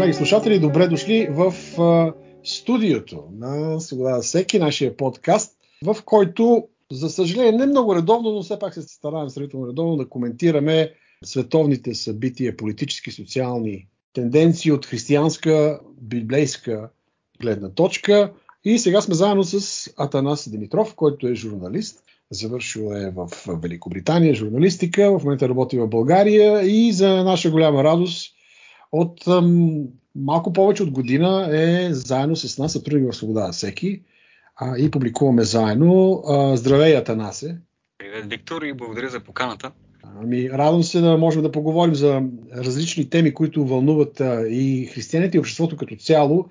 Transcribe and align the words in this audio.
драги 0.00 0.14
слушатели, 0.14 0.58
добре 0.58 0.88
дошли 0.88 1.28
в 1.30 1.54
а, 1.80 2.12
студиото 2.44 3.24
на 3.38 3.80
Свобода 3.80 4.20
всеки 4.22 4.58
нашия 4.58 4.96
подкаст, 4.96 5.56
в 5.84 5.96
който, 6.04 6.68
за 6.92 7.10
съжаление, 7.10 7.52
не 7.52 7.66
много 7.66 7.94
редовно, 7.94 8.32
но 8.32 8.42
все 8.42 8.58
пак 8.58 8.74
се 8.74 8.82
стараем 8.82 9.28
сравнително 9.28 9.68
редовно 9.68 9.96
да 9.96 10.08
коментираме 10.08 10.92
световните 11.24 11.94
събития, 11.94 12.56
политически, 12.56 13.10
социални 13.10 13.86
тенденции 14.12 14.72
от 14.72 14.86
християнска, 14.86 15.80
библейска 16.00 16.90
гледна 17.40 17.70
точка. 17.70 18.32
И 18.64 18.78
сега 18.78 19.00
сме 19.00 19.14
заедно 19.14 19.44
с 19.44 19.86
Атанас 19.96 20.48
Димитров, 20.50 20.94
който 20.94 21.28
е 21.28 21.34
журналист. 21.34 22.02
Завършил 22.30 22.92
е 22.94 23.10
в 23.10 23.28
Великобритания 23.48 24.34
журналистика, 24.34 25.18
в 25.18 25.24
момента 25.24 25.48
работи 25.48 25.78
в 25.78 25.88
България 25.88 26.62
и 26.62 26.92
за 26.92 27.24
наша 27.24 27.50
голяма 27.50 27.84
радост 27.84 28.39
от 28.92 29.26
ам, 29.28 29.84
малко 30.14 30.52
повече 30.52 30.82
от 30.82 30.90
година 30.90 31.48
е 31.52 31.94
заедно 31.94 32.36
с 32.36 32.58
нас, 32.58 32.72
сътрудник 32.72 33.12
в 33.12 33.16
Свобода 33.16 33.52
всеки 33.52 34.02
а, 34.56 34.78
и 34.78 34.90
публикуваме 34.90 35.42
заедно. 35.42 36.22
А, 36.26 36.56
здравей, 36.56 36.96
Атанасе! 36.96 37.58
Привет, 37.98 38.26
Виктор, 38.26 38.62
и 38.62 38.72
благодаря 38.72 39.08
за 39.08 39.20
поканата. 39.20 39.72
Ами, 40.22 40.50
радвам 40.50 40.82
се 40.82 41.00
да 41.00 41.16
можем 41.16 41.42
да 41.42 41.52
поговорим 41.52 41.94
за 41.94 42.22
различни 42.56 43.10
теми, 43.10 43.34
които 43.34 43.66
вълнуват 43.66 44.20
а, 44.20 44.48
и 44.48 44.86
християните 44.86 45.36
и 45.36 45.40
обществото 45.40 45.76
като 45.76 45.96
цяло 45.96 46.48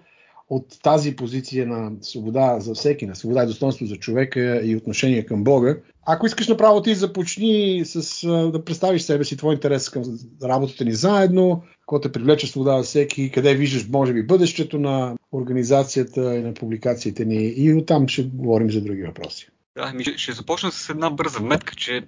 от 0.50 0.82
тази 0.84 1.16
позиция 1.16 1.68
на 1.68 1.92
свобода 2.02 2.60
за 2.60 2.74
всеки, 2.74 3.06
на 3.06 3.16
свобода 3.16 3.44
и 3.44 3.48
достоинство 3.48 3.86
за 3.86 3.96
човека 3.96 4.62
и 4.64 4.76
отношение 4.76 5.26
към 5.26 5.44
Бога. 5.44 5.78
Ако 6.06 6.26
искаш 6.26 6.48
направо 6.48 6.82
ти 6.82 6.96
започни 6.96 7.82
с 7.86 8.28
да 8.52 8.66
представиш 8.66 9.02
себе 9.02 9.24
си, 9.24 9.38
твой 9.38 9.54
интерес 9.54 9.90
към 9.90 10.04
работата 10.44 10.86
ни 10.86 10.94
заедно, 10.94 11.64
какво 11.80 12.00
те 12.00 12.12
привлече 12.12 12.48
свобода 12.48 12.78
за 12.78 12.84
всеки, 12.84 13.32
къде 13.32 13.56
виждаш, 13.56 13.88
може 13.90 14.14
би, 14.14 14.26
бъдещето 14.26 14.80
на 14.80 15.16
организацията 15.32 16.36
и 16.36 16.42
на 16.42 16.54
публикациите 16.54 17.26
ни 17.26 17.54
и 17.58 17.74
оттам 17.74 18.08
ще 18.08 18.24
говорим 18.24 18.72
за 18.72 18.82
други 18.82 19.04
въпроси. 19.04 19.50
Да, 19.78 19.94
ми 19.94 20.04
ще 20.04 20.32
започна 20.32 20.72
с 20.72 20.90
една 20.90 21.10
бърза 21.10 21.40
метка, 21.40 21.76
че 21.76 22.02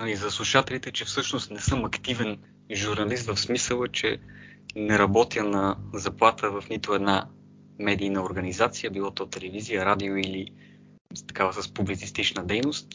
нали, 0.00 0.16
за 0.16 0.30
слушателите, 0.30 0.92
че 0.92 1.04
всъщност 1.04 1.50
не 1.50 1.60
съм 1.60 1.84
активен 1.84 2.38
журналист 2.72 3.26
в 3.26 3.40
смисъла, 3.40 3.88
че 3.88 4.18
не 4.76 4.98
работя 4.98 5.44
на 5.44 5.76
заплата 5.94 6.50
в 6.50 6.64
нито 6.70 6.94
една 6.94 7.26
медийна 7.80 8.22
организация, 8.22 8.90
било 8.90 9.10
то 9.10 9.26
телевизия, 9.26 9.84
радио 9.84 10.16
или 10.16 10.46
такава 11.26 11.52
с 11.52 11.74
публицистична 11.74 12.44
дейност, 12.44 12.88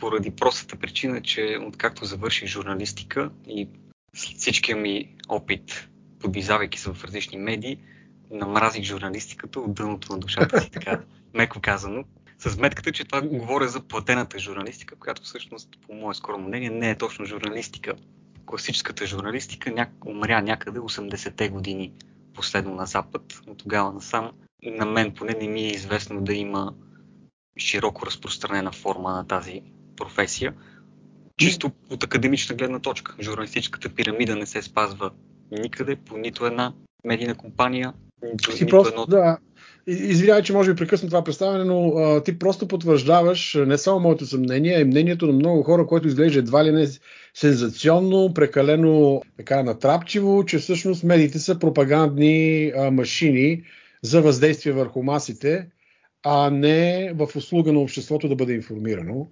поради 0.00 0.30
простата 0.30 0.76
причина, 0.76 1.22
че 1.22 1.58
откакто 1.66 2.04
завърших 2.04 2.48
журналистика 2.48 3.30
и 3.48 3.68
всичкия 4.14 4.76
ми 4.76 5.16
опит, 5.28 5.88
подвизавайки 6.20 6.78
се 6.78 6.92
в 6.92 7.04
различни 7.04 7.38
медии, 7.38 7.78
намразих 8.30 8.84
журналистиката 8.84 9.60
от 9.60 9.74
дъното 9.74 10.12
на 10.12 10.18
душата 10.18 10.60
си, 10.60 10.70
така 10.70 11.00
меко 11.34 11.60
казано, 11.60 12.04
с 12.38 12.58
метката, 12.58 12.92
че 12.92 13.04
това 13.04 13.22
говоря 13.22 13.68
за 13.68 13.80
платената 13.80 14.38
журналистика, 14.38 14.96
която 14.96 15.22
всъщност, 15.22 15.68
по 15.86 15.94
мое 15.94 16.14
скоро 16.14 16.38
мнение, 16.38 16.70
не 16.70 16.90
е 16.90 16.98
точно 16.98 17.24
журналистика. 17.24 17.94
Класическата 18.46 19.06
журналистика 19.06 19.70
ня... 19.70 19.86
умря 20.06 20.40
някъде 20.40 20.78
80-те 20.78 21.48
години 21.48 21.92
последно 22.34 22.74
на 22.74 22.86
Запад, 22.86 23.22
от 23.46 23.58
тогава 23.58 23.92
насам. 23.92 24.30
На 24.62 24.86
мен 24.86 25.14
поне 25.14 25.36
не 25.40 25.48
ми 25.48 25.60
е 25.60 25.70
известно 25.70 26.20
да 26.20 26.34
има 26.34 26.74
широко 27.58 28.06
разпространена 28.06 28.72
форма 28.72 29.12
на 29.12 29.26
тази 29.26 29.62
професия. 29.96 30.54
Чисто 31.36 31.70
от 31.90 32.04
академична 32.04 32.56
гледна 32.56 32.78
точка. 32.78 33.14
Журналистическата 33.20 33.94
пирамида 33.94 34.36
не 34.36 34.46
се 34.46 34.62
спазва 34.62 35.10
никъде, 35.50 35.96
по 35.96 36.16
нито 36.16 36.46
една 36.46 36.72
медийна 37.04 37.34
компания, 37.34 37.94
нито, 38.22 38.50
нито 38.52 38.66
просто, 38.66 38.92
едно... 38.92 39.06
Да. 39.06 39.38
Извинявай, 39.86 40.42
че 40.42 40.52
може 40.52 40.72
би 40.72 40.76
прекъсна 40.76 41.08
това 41.08 41.24
представяне, 41.24 41.64
но 41.64 41.88
а, 41.88 42.22
ти 42.22 42.38
просто 42.38 42.68
потвърждаваш 42.68 43.58
не 43.66 43.78
само 43.78 44.00
моето 44.00 44.26
съмнение, 44.26 44.76
а 44.76 44.80
и 44.80 44.84
мнението 44.84 45.26
на 45.26 45.32
много 45.32 45.62
хора, 45.62 45.86
което 45.86 46.08
изглежда 46.08 46.38
едва 46.38 46.64
ли 46.64 46.72
не 46.72 46.86
сензационно, 47.34 48.34
прекалено 48.34 49.22
така 49.36 49.62
натрапчиво, 49.62 50.44
че 50.44 50.58
всъщност 50.58 51.04
медиите 51.04 51.38
са 51.38 51.58
пропагандни 51.58 52.72
а, 52.76 52.90
машини 52.90 53.62
за 54.02 54.22
въздействие 54.22 54.72
върху 54.72 55.02
масите, 55.02 55.66
а 56.22 56.50
не 56.50 57.12
в 57.14 57.36
услуга 57.36 57.72
на 57.72 57.80
обществото 57.80 58.28
да 58.28 58.36
бъде 58.36 58.52
информирано. 58.52 59.28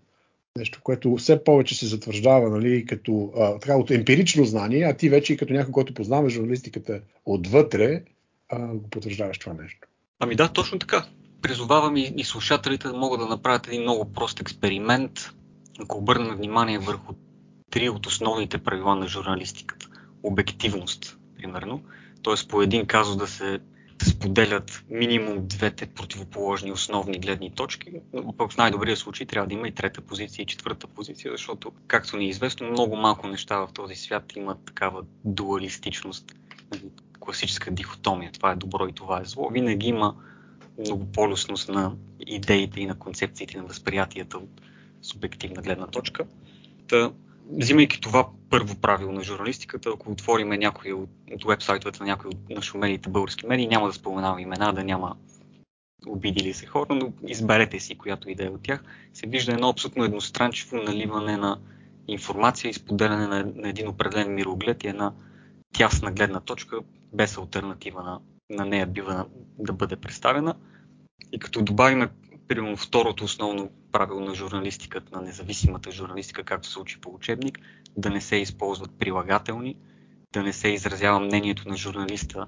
Нещо, 0.59 0.81
което 0.83 1.17
все 1.17 1.45
повече 1.45 1.79
се 1.79 1.87
затвърждава 1.87 2.51
нали, 2.51 2.87
като 2.87 3.33
а, 3.37 3.59
така, 3.59 3.77
от 3.77 3.91
емпирично 3.91 4.45
знание, 4.45 4.85
а 4.85 4.97
ти 4.97 5.09
вече 5.09 5.33
и 5.33 5.37
като 5.37 5.53
някой, 5.53 5.73
който 5.73 5.95
познава 5.95 6.31
журналистиката 6.31 7.01
отвътре, 7.27 8.03
а, 8.49 8.67
го 8.67 8.91
потвърждаваш 8.91 9.39
това 9.39 9.53
нещо. 9.63 9.90
Ами 10.21 10.37
да, 10.37 10.49
точно 10.49 10.79
така. 10.79 11.07
Призовавам 11.43 11.97
и, 11.97 12.13
и 12.17 12.25
слушателите 12.25 12.89
да 12.89 12.95
могат 12.95 13.21
да 13.21 13.27
направят 13.27 13.67
един 13.67 13.83
много 13.83 14.13
прост 14.13 14.41
експеримент, 14.41 15.35
ако 15.81 15.99
обърнем 15.99 16.37
внимание 16.37 16.79
върху 16.79 17.15
три 17.71 17.89
от 17.89 18.07
основните 18.07 18.59
правила 18.59 18.97
на 18.97 19.09
журналистиката. 19.09 19.89
Обективност, 20.23 21.19
примерно. 21.37 21.83
Т.е. 22.25 22.49
по 22.49 22.63
един 22.63 22.87
казус 22.87 23.17
да 23.17 23.27
се 23.27 23.61
споделят 24.09 24.85
минимум 24.91 25.47
двете 25.47 25.87
противоположни 25.87 26.73
основни 26.73 27.19
гледни 27.19 27.55
точки, 27.55 27.93
но 28.13 28.37
пък 28.37 28.53
в 28.53 28.57
най-добрия 28.57 28.97
случай 28.97 29.27
трябва 29.27 29.49
да 29.49 29.55
има 29.55 29.69
и 29.69 29.75
трета 29.75 30.01
позиция 30.01 30.43
и 30.43 30.47
четвърта 30.47 30.87
позиция, 30.87 31.33
защото, 31.33 31.73
както 31.87 32.17
ни 32.17 32.25
е 32.25 32.29
известно, 32.29 32.71
много 32.71 32.97
малко 32.97 33.29
неща 33.29 33.59
в 33.59 33.69
този 33.75 33.95
свят 33.95 34.37
имат 34.37 34.65
такава 34.65 35.03
дуалистичност, 35.25 36.35
класическа 37.21 37.71
дихотомия. 37.71 38.33
Това 38.33 38.53
е 38.53 38.57
добро 38.57 38.89
и 38.89 38.93
това 38.93 39.21
е 39.21 39.25
зло. 39.25 39.49
Винаги 39.53 39.89
има 39.89 40.15
многополюсност 40.79 41.69
на 41.69 41.97
идеите 42.27 42.81
и 42.81 42.87
на 42.87 42.99
концепциите 42.99 43.57
на 43.57 43.65
възприятията 43.65 44.39
от 44.39 44.61
субективна 45.03 45.63
гледна 45.63 45.87
точка. 45.87 46.25
Та, 46.89 47.13
взимайки 47.53 48.01
това 48.01 48.29
първо 48.51 48.75
правило 48.75 49.13
на 49.13 49.23
журналистиката, 49.23 49.91
ако 49.95 50.13
отворим 50.13 50.49
някои 50.49 50.93
от, 50.93 51.11
от 51.33 51.45
вебсайтовете 51.45 52.03
на 52.03 52.07
някои 52.07 52.29
от 52.29 52.51
нашумелите 52.51 53.09
български 53.09 53.47
медии, 53.47 53.67
няма 53.67 53.87
да 53.87 53.93
споменавам 53.93 54.39
имена, 54.39 54.73
да 54.73 54.85
няма 54.85 55.17
обидили 56.07 56.53
се 56.53 56.67
хора, 56.67 56.95
но 56.95 57.13
изберете 57.27 57.81
си 57.81 57.99
която 57.99 58.31
идея 58.31 58.53
от 58.53 58.63
тях, 58.63 58.83
се 59.15 59.27
вижда 59.27 59.53
едно 59.53 59.69
абсолютно 59.69 60.05
едностранчиво 60.05 60.77
наливане 60.77 61.37
на 61.37 61.59
информация 62.09 62.69
и 62.69 62.75
споделяне 62.75 63.27
на, 63.27 63.53
на 63.55 63.69
един 63.69 63.89
определен 63.89 64.35
мироглед 64.35 64.85
и 64.85 64.89
една 64.89 65.13
тясна 65.73 66.13
гледна 66.13 66.41
точка, 66.41 66.79
без 67.13 67.39
альтернатива 67.39 68.03
на, 68.03 68.21
на 68.51 68.65
нея 68.65 68.87
бива 68.87 69.27
да 69.59 69.73
бъде 69.73 69.97
представена. 69.97 70.55
И 71.33 71.39
като 71.39 71.63
добавим 71.63 72.09
примерно 72.49 72.77
второто 72.77 73.25
основно 73.25 73.71
правило 73.93 74.21
на 74.21 74.35
журналистиката, 74.35 75.17
на 75.17 75.23
независимата 75.23 75.91
журналистика, 75.91 76.45
както 76.45 76.69
се 76.69 76.79
учи 76.79 77.01
по 77.01 77.15
учебник, 77.15 77.59
да 77.97 78.11
не 78.11 78.21
се 78.21 78.37
използват 78.37 78.99
прилагателни, 78.99 79.77
да 80.33 80.43
не 80.43 80.53
се 80.53 80.69
изразява 80.69 81.21
мнението 81.21 81.69
на 81.69 81.77
журналиста 81.77 82.47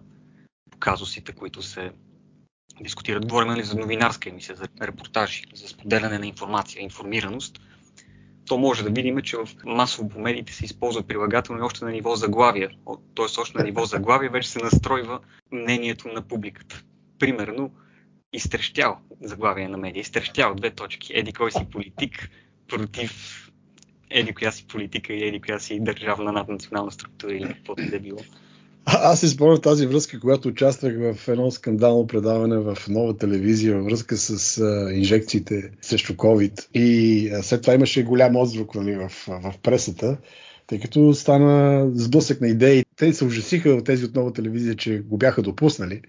по 0.70 0.78
казусите, 0.78 1.32
които 1.32 1.62
се 1.62 1.92
дискутират. 2.80 3.26
Говорим 3.26 3.48
ли 3.48 3.52
нали, 3.52 3.64
за 3.64 3.76
новинарска 3.76 4.28
емисия, 4.28 4.56
за 4.56 4.68
репортажи, 4.82 5.44
за 5.54 5.68
споделяне 5.68 6.18
на 6.18 6.26
информация, 6.26 6.82
информираност. 6.82 7.60
То 8.46 8.58
може 8.58 8.82
да 8.84 8.90
видим, 8.90 9.22
че 9.22 9.36
в 9.36 9.48
масово 9.64 10.08
по 10.08 10.20
медиите 10.20 10.52
се 10.52 10.64
използват 10.64 11.08
прилагателни 11.08 11.62
още 11.62 11.84
на 11.84 11.90
ниво 11.90 12.16
заглавия. 12.16 12.70
Т.е. 13.16 13.40
още 13.40 13.58
на 13.58 13.64
ниво 13.64 13.84
заглавия 13.84 14.30
вече 14.30 14.48
се 14.48 14.58
настройва 14.58 15.20
мнението 15.52 16.08
на 16.08 16.22
публиката. 16.22 16.82
Примерно, 17.18 17.70
изтрещял 18.32 18.98
заглавие 19.20 19.68
на 19.68 19.78
медия, 19.78 20.00
изтрещял 20.00 20.54
две 20.54 20.70
точки, 20.70 21.12
еди 21.14 21.32
кой 21.32 21.52
си 21.52 21.66
политик 21.70 22.30
против 22.68 23.42
еди 24.12 24.34
коя 24.34 24.52
си 24.52 24.66
политика 24.66 25.12
и 25.12 25.24
еди 25.24 25.40
коя 25.40 25.58
си 25.58 25.80
държавна 25.80 26.32
наднационална 26.32 26.92
структура 26.92 27.34
или 27.34 27.54
каквото 27.54 27.90
да 27.90 28.00
било. 28.00 28.18
Аз 28.84 29.20
си 29.20 29.28
спомням 29.28 29.60
тази 29.60 29.86
връзка, 29.86 30.20
когато 30.20 30.48
участвах 30.48 30.94
в 30.98 31.28
едно 31.28 31.50
скандално 31.50 32.06
предаване 32.06 32.58
в 32.58 32.76
нова 32.88 33.16
телевизия 33.16 33.76
във 33.76 33.84
връзка 33.84 34.16
с 34.16 34.58
а, 34.58 34.92
инжекциите 34.92 35.70
срещу 35.82 36.12
COVID. 36.12 36.66
И 36.74 37.28
а, 37.30 37.42
след 37.42 37.62
това 37.62 37.74
имаше 37.74 38.02
голям 38.02 38.36
отзвук 38.36 38.74
нали, 38.74 38.94
в, 38.94 39.08
в 39.28 39.54
пресата, 39.62 40.16
тъй 40.66 40.80
като 40.80 41.14
стана 41.14 41.90
сблъсък 41.94 42.40
на 42.40 42.48
идеи. 42.48 42.84
Те 42.96 43.12
се 43.12 43.24
ужасиха 43.24 43.70
от 43.70 43.84
тези 43.84 44.04
от 44.04 44.14
нова 44.14 44.32
телевизия, 44.32 44.76
че 44.76 44.98
го 44.98 45.16
бяха 45.16 45.42
допуснали 45.42 46.00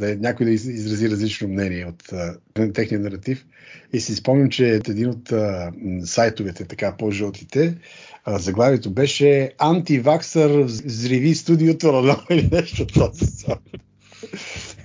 да 0.00 0.12
е 0.12 0.16
някой 0.16 0.46
да 0.46 0.52
изрази 0.52 1.10
различно 1.10 1.48
мнение 1.48 1.86
от 1.86 2.12
а, 2.12 2.36
техния 2.72 3.00
наратив. 3.00 3.46
И 3.92 4.00
си 4.00 4.14
спомням, 4.14 4.50
че 4.50 4.74
един 4.88 5.08
от 5.08 5.32
а, 5.32 5.72
сайтовете, 6.04 6.64
така 6.64 6.96
по-жълтите, 6.96 7.78
а, 8.24 8.38
заглавието 8.38 8.90
беше 8.90 9.52
Антиваксър 9.58 10.62
взриви 10.62 11.34
студиото 11.34 11.92
на 11.92 12.16
или 12.30 12.48
нещо 12.52 12.82
от 12.82 12.94
този 12.94 13.24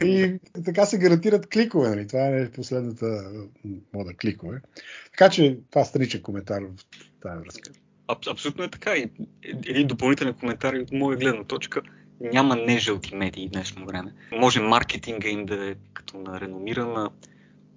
И 0.01 0.33
така 0.65 0.85
се 0.85 0.97
гарантират 0.97 1.50
кликове, 1.50 1.89
нали? 1.89 2.07
Това 2.07 2.27
е 2.27 2.51
последната 2.51 3.31
мода 3.94 4.13
кликове. 4.13 4.62
Така 5.12 5.29
че 5.29 5.57
това 5.71 5.85
страничен 5.85 6.21
коментар 6.21 6.62
в 6.62 6.85
тази 7.21 7.44
връзка. 7.44 7.71
Аб, 8.07 8.27
абсолютно 8.27 8.63
е 8.63 8.69
така. 8.69 8.95
И 8.95 9.09
един 9.65 9.88
допълнителен 9.88 10.33
коментар 10.33 10.73
от 10.73 10.91
моя 10.91 11.17
гледна 11.17 11.44
точка. 11.44 11.81
Няма 12.21 12.56
нежълти 12.56 13.15
медии 13.15 13.47
в 13.47 13.51
днешно 13.51 13.85
време. 13.85 14.13
Може 14.31 14.62
маркетинга 14.62 15.29
им 15.29 15.45
да 15.45 15.69
е 15.71 15.75
като 15.94 16.17
на 16.17 16.39
реномирана, 16.41 17.09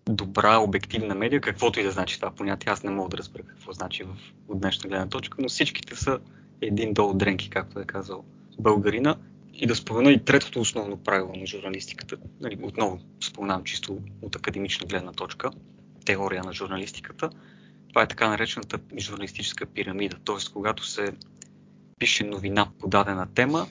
добра, 0.08 0.58
обективна 0.58 1.14
медия, 1.14 1.40
каквото 1.40 1.81
и 1.81 1.82
да 1.82 1.90
значи 1.90 2.20
това 2.20 2.31
понятие. 2.31 2.73
Аз 2.73 2.82
не 2.82 2.90
мога 2.90 3.08
да 3.08 3.17
разбера 3.17 3.43
какво 3.43 3.73
значи 3.73 4.05
в, 4.05 4.17
от 4.49 4.61
днешна 4.61 4.88
гледна 4.88 5.08
точка, 5.08 5.38
но 5.40 5.49
всичките 5.49 5.96
са 5.96 6.19
един 6.61 6.94
долу 6.94 7.14
дренки, 7.14 7.50
както 7.50 7.81
е 7.81 7.85
казал 7.85 8.25
българина. 8.58 9.17
И 9.55 9.67
да 9.67 9.76
спомена 9.76 10.11
и 10.11 10.25
третото 10.25 10.61
основно 10.61 10.96
правило 10.96 11.32
на 11.37 11.46
журналистиката. 11.46 12.17
Нали, 12.40 12.58
отново 12.62 13.00
споменавам 13.25 13.64
чисто 13.64 13.99
от 14.23 14.37
академична 14.37 14.87
гледна 14.87 15.12
точка, 15.12 15.50
теория 16.05 16.43
на 16.43 16.52
журналистиката. 16.52 17.31
Това 17.88 18.02
е 18.02 18.08
така 18.08 18.29
наречената 18.29 18.79
журналистическа 18.99 19.67
пирамида. 19.67 20.17
Тоест, 20.25 20.52
когато 20.52 20.87
се 20.87 21.12
пише 21.99 22.25
новина 22.25 22.69
по 22.79 22.88
дадена 22.88 23.26
тема, 23.35 23.67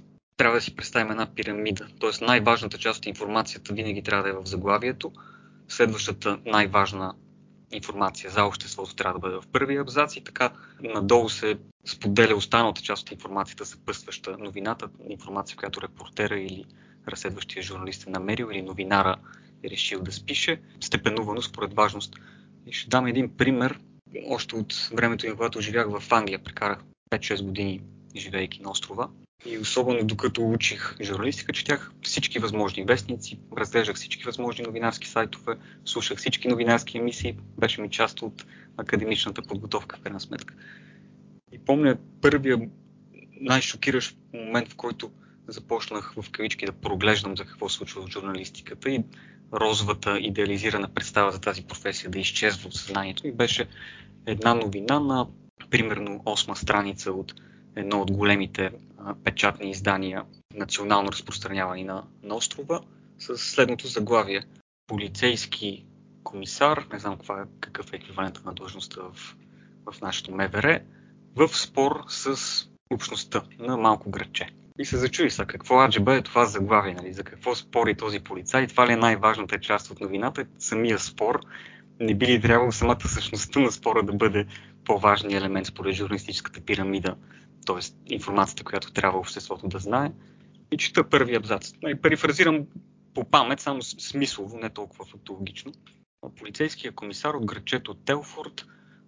да 0.57 0.61
си 0.61 0.75
представим 0.75 1.11
една 1.11 1.25
пирамида. 1.35 1.87
Тоест 1.99 2.21
най-важната 2.21 2.77
част 2.77 2.99
от 2.99 3.05
информацията 3.05 3.73
винаги 3.73 4.01
трябва 4.01 4.23
да 4.23 4.29
е 4.29 4.33
в 4.33 4.45
заглавието. 4.45 5.11
Следващата 5.67 6.39
най-важна 6.45 7.13
информация 7.71 8.31
за 8.31 8.43
обществото 8.43 8.95
трябва 8.95 9.13
да 9.13 9.19
бъде 9.19 9.35
в 9.35 9.47
първия 9.51 9.81
абзац 9.81 10.15
и 10.15 10.23
така 10.23 10.51
надолу 10.81 11.29
се 11.29 11.57
споделя 11.85 12.35
останалата 12.35 12.81
част 12.81 13.03
от 13.03 13.11
информацията, 13.11 13.65
съпъстваща 13.65 14.37
новината, 14.37 14.89
информация, 15.09 15.57
която 15.57 15.81
репортера 15.81 16.39
или 16.39 16.65
разследващия 17.07 17.63
журналист 17.63 18.07
е 18.07 18.09
намерил 18.09 18.49
или 18.51 18.61
новинара 18.61 19.15
е 19.63 19.69
решил 19.69 20.01
да 20.01 20.11
спише, 20.11 20.61
степенувано 20.79 21.41
според 21.41 21.73
важност. 21.73 22.15
И 22.65 22.73
ще 22.73 22.89
дам 22.89 23.07
един 23.07 23.37
пример. 23.37 23.79
Още 24.29 24.55
от 24.55 24.89
времето, 24.93 25.27
когато 25.31 25.61
живях 25.61 25.99
в 25.99 26.11
Англия, 26.11 26.43
прекарах 26.43 26.79
5-6 27.11 27.43
години 27.43 27.81
живейки 28.15 28.61
на 28.61 28.71
острова. 28.71 29.09
И 29.45 29.57
особено 29.57 30.03
докато 30.03 30.49
учих 30.49 30.95
журналистика, 31.01 31.53
четях 31.53 31.91
всички 32.01 32.39
възможни 32.39 32.83
вестници, 32.83 33.39
разглеждах 33.57 33.95
всички 33.95 34.23
възможни 34.23 34.65
новинарски 34.65 35.07
сайтове, 35.07 35.57
слушах 35.85 36.17
всички 36.17 36.47
новинарски 36.47 36.97
емисии, 36.97 37.37
беше 37.57 37.81
ми 37.81 37.89
част 37.89 38.21
от 38.21 38.45
академичната 38.77 39.41
подготовка 39.41 39.97
в 39.97 39.99
крайна 39.99 40.19
сметка. 40.19 40.53
И 41.51 41.59
помня 41.59 41.97
първия 42.21 42.59
най-шокиращ 43.41 44.17
момент, 44.33 44.71
в 44.71 44.75
който 44.75 45.11
започнах 45.47 46.13
в 46.17 46.31
кавички 46.31 46.65
да 46.65 46.71
проглеждам 46.71 47.37
за 47.37 47.45
какво 47.45 47.69
случва 47.69 48.01
в 48.01 48.09
журналистиката 48.09 48.89
и 48.89 49.03
розовата 49.53 50.19
идеализирана 50.19 50.87
представа 50.87 51.31
за 51.31 51.41
тази 51.41 51.63
професия 51.63 52.09
да 52.09 52.19
изчезва 52.19 52.67
от 52.67 52.73
съзнанието 52.73 53.27
ми 53.27 53.31
беше 53.31 53.67
една 54.25 54.53
новина 54.53 54.99
на 54.99 55.27
примерно 55.69 56.19
8 56.25 56.53
страница 56.53 57.11
от 57.11 57.33
едно 57.77 58.01
от 58.01 58.11
големите 58.11 58.71
печатни 59.23 59.69
издания, 59.69 60.23
национално 60.53 61.11
разпространявани 61.11 61.83
на, 61.83 62.03
на 62.23 62.35
острова, 62.35 62.81
с 63.19 63.37
следното 63.37 63.87
заглавие. 63.87 64.43
Полицейски 64.87 65.85
комисар, 66.23 66.85
не 66.93 66.99
знам 66.99 67.17
каква, 67.17 67.45
какъв 67.59 67.93
е 67.93 67.95
еквивалента 67.95 68.41
на 68.45 68.53
длъжността 68.53 69.01
в, 69.01 69.35
в 69.91 70.01
нашото 70.01 70.31
МВР, 70.31 70.79
в 71.35 71.47
спор 71.47 72.03
с 72.07 72.37
общността 72.91 73.41
на 73.59 73.77
малко 73.77 74.09
градче. 74.09 74.49
И 74.79 74.85
се 74.85 74.97
зачуди 74.97 75.29
са 75.29 75.45
какво 75.45 75.81
аджеба 75.81 76.15
е 76.15 76.21
това 76.21 76.45
заглавие, 76.45 76.93
нали? 76.93 77.13
за 77.13 77.23
какво 77.23 77.55
спори 77.55 77.95
този 77.95 78.19
полицай. 78.19 78.67
Това 78.67 78.87
ли 78.87 78.91
е 78.91 78.97
най-важната 78.97 79.59
част 79.59 79.91
от 79.91 79.99
новината, 79.99 80.45
самия 80.59 80.99
спор. 80.99 81.39
Не 81.99 82.15
би 82.15 82.27
ли 82.27 82.41
трябвало 82.41 82.71
самата 82.71 83.07
същността 83.07 83.59
на 83.59 83.71
спора 83.71 84.03
да 84.03 84.13
бъде 84.13 84.45
по-важният 84.85 85.41
елемент 85.41 85.67
според 85.67 85.95
журналистическата 85.95 86.61
пирамида 86.61 87.15
т.е. 87.67 88.13
информацията, 88.13 88.63
която 88.63 88.93
трябва 88.93 89.19
обществото 89.19 89.67
да 89.67 89.79
знае. 89.79 90.11
И 90.71 90.77
чета 90.77 91.09
първи 91.09 91.35
абзац. 91.35 91.69
И 91.69 91.73
нали, 91.83 92.01
перифразирам 92.01 92.65
по 93.13 93.23
памет, 93.23 93.59
само 93.59 93.81
смислово, 93.81 94.57
не 94.57 94.69
толкова 94.69 95.05
фактологично. 95.05 95.71
Полицейския 96.39 96.91
комисар 96.91 97.33
от 97.33 97.45
градчето 97.45 97.93
Телфорд 97.93 98.65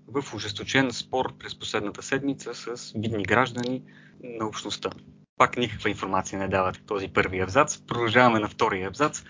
в 0.07 0.33
ожесточен 0.33 0.91
спор 0.91 1.37
през 1.37 1.59
последната 1.59 2.03
седмица 2.03 2.55
с 2.55 2.93
видни 2.95 3.23
граждани 3.23 3.81
на 4.23 4.47
общността. 4.47 4.89
Пак 5.37 5.57
никаква 5.57 5.89
информация 5.89 6.39
не 6.39 6.47
давате 6.47 6.81
този 6.85 7.07
първи 7.07 7.39
абзац. 7.39 7.77
Продължаваме 7.77 8.39
на 8.39 8.49
втория 8.49 8.87
абзац. 8.87 9.23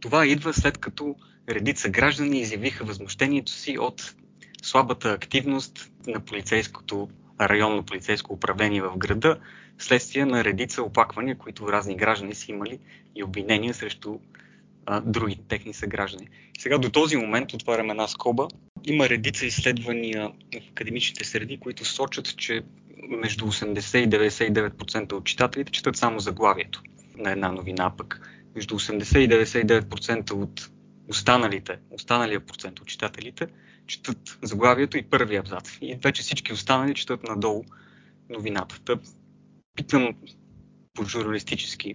Това 0.00 0.26
идва 0.26 0.54
след 0.54 0.78
като 0.78 1.16
редица 1.48 1.88
граждани 1.88 2.40
изявиха 2.40 2.84
възмущението 2.84 3.52
си 3.52 3.78
от 3.78 4.14
слабата 4.62 5.12
активност 5.12 5.90
на 6.06 6.20
полицейското 6.20 7.08
районно 7.40 7.82
полицейско 7.82 8.32
управление 8.32 8.82
в 8.82 8.96
града, 8.96 9.38
следствие 9.78 10.24
на 10.24 10.44
редица 10.44 10.82
оплаквания, 10.82 11.38
които 11.38 11.72
разни 11.72 11.96
граждани 11.96 12.34
са 12.34 12.52
имали 12.52 12.78
и 13.14 13.24
обвинения 13.24 13.74
срещу 13.74 14.18
а, 14.86 15.00
други 15.00 15.38
техни 15.48 15.74
съграждани. 15.74 16.28
Сега 16.58 16.78
до 16.78 16.90
този 16.90 17.16
момент 17.16 17.52
отварям 17.52 17.90
една 17.90 18.08
скоба. 18.08 18.48
Има 18.84 19.08
редица 19.08 19.46
изследвания 19.46 20.32
в 20.54 20.70
академичните 20.70 21.24
среди, 21.24 21.60
които 21.60 21.84
сочат, 21.84 22.36
че 22.36 22.62
между 23.08 23.46
80 23.46 23.98
и 23.98 24.08
99% 24.70 25.12
от 25.12 25.24
читателите 25.24 25.72
четат 25.72 25.96
само 25.96 26.20
заглавието 26.20 26.82
на 27.16 27.30
една 27.30 27.52
новина, 27.52 27.92
пък 27.96 28.30
между 28.54 28.78
80 28.78 29.18
и 29.18 29.28
99% 29.28 30.32
от 30.32 30.70
останалите, 31.08 31.78
останалия 31.90 32.40
процент 32.40 32.80
от 32.80 32.86
читателите 32.86 33.46
четат 33.86 34.38
заглавието 34.42 34.98
и 34.98 35.02
първи 35.02 35.36
абзац. 35.36 35.78
И 35.80 35.98
вече 36.04 36.22
всички 36.22 36.52
останали 36.52 36.94
четат 36.94 37.22
надолу 37.22 37.64
новината. 38.30 38.80
Та, 38.84 38.96
питам 39.74 40.14
по 40.94 41.04
журналистически 41.04 41.94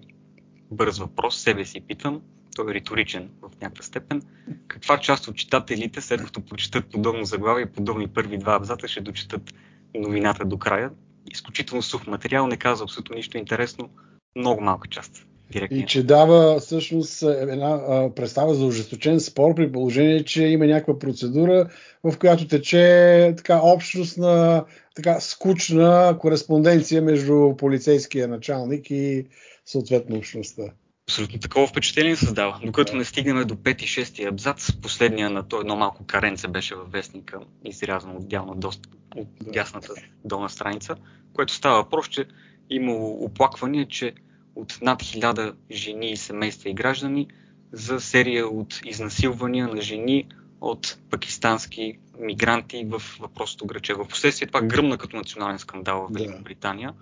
бърз 0.72 1.00
въпрос, 1.00 1.40
себе 1.40 1.66
си 1.66 1.82
питам, 1.82 2.22
той 2.56 2.72
е 2.72 2.74
риторичен 2.74 3.30
в 3.42 3.62
някаква 3.62 3.84
степен, 3.84 4.22
каква 4.68 4.98
част 4.98 5.28
от 5.28 5.36
читателите, 5.36 6.02
след 6.02 6.24
като 6.24 6.46
прочитат 6.46 6.92
подобно 6.92 7.26
заглавие, 7.26 7.72
подобни 7.72 8.08
първи 8.08 8.38
два 8.38 8.56
абзаца, 8.56 8.88
ще 8.88 9.02
дочитат 9.02 9.54
новината 9.96 10.46
до 10.46 10.58
края. 10.58 10.92
Изключително 11.32 11.82
сух 11.82 12.08
материал, 12.08 12.48
не 12.48 12.58
казва 12.58 12.84
абсолютно 12.84 13.16
нищо 13.16 13.38
интересно, 13.38 13.90
много 14.36 14.62
малка 14.62 14.88
част 14.88 15.28
директния. 15.52 15.84
И 15.84 15.86
че 15.86 16.04
дава 16.04 16.60
всъщност 16.60 17.24
една 17.24 17.70
а, 17.88 18.12
представа 18.16 18.54
за 18.54 18.66
ожесточен 18.66 19.20
спор 19.20 19.56
при 19.56 19.72
положение, 19.72 20.24
че 20.24 20.44
има 20.44 20.66
някаква 20.66 21.00
процедура, 21.00 21.70
в 22.04 22.18
която 22.18 22.48
тече 22.48 23.34
така 23.38 23.60
общностна, 23.64 24.66
така 24.96 25.20
скучна 25.20 26.18
кореспонденция 26.20 27.02
между 27.02 27.54
полицейския 27.58 28.28
началник 28.28 28.92
и 28.92 29.26
съответно 29.66 30.18
общността. 30.18 30.64
Абсолютно 31.08 31.40
такова 31.40 31.68
впечатление 31.68 32.16
създава. 32.16 32.60
Докато 32.66 32.96
не 32.96 33.06
стигнем 33.06 33.48
до 33.48 33.56
5 33.56 33.84
и 33.84 33.88
6 33.88 34.30
абзац, 34.30 34.72
последния 34.82 35.30
на 35.30 35.48
то 35.48 35.60
едно 35.60 35.76
малко 35.76 36.04
каренце 36.08 36.48
беше 36.48 36.76
във 36.76 36.92
вестника, 36.92 37.40
изрязано 37.66 38.16
отдялно 38.18 38.56
доста 38.56 38.90
от 39.16 39.28
дясната 39.42 39.94
долна 40.26 40.50
страница, 40.50 40.96
което 41.34 41.54
става 41.54 41.76
въпрос, 41.84 42.08
че 42.08 42.26
има 42.70 42.94
оплакване, 42.96 43.88
че 43.88 44.14
от 44.56 44.78
над 44.82 45.04
1000 45.04 45.54
жени, 45.72 46.18
семейства 46.18 46.70
и 46.70 46.74
граждани 46.74 47.28
за 47.72 48.00
серия 48.00 48.48
от 48.48 48.82
изнасилвания 48.86 49.68
на 49.68 49.82
жени 49.82 50.28
от 50.62 50.98
пакистански 51.10 52.00
мигранти 52.20 52.86
в 52.86 53.02
въпросното 53.20 53.66
граче. 53.66 53.94
В 53.94 54.08
последствие 54.08 54.48
това 54.48 54.62
гръмна 54.62 54.98
като 54.98 55.18
национален 55.18 55.60
скандал 55.60 56.08
в 56.10 56.14
Великобритания 56.14 56.94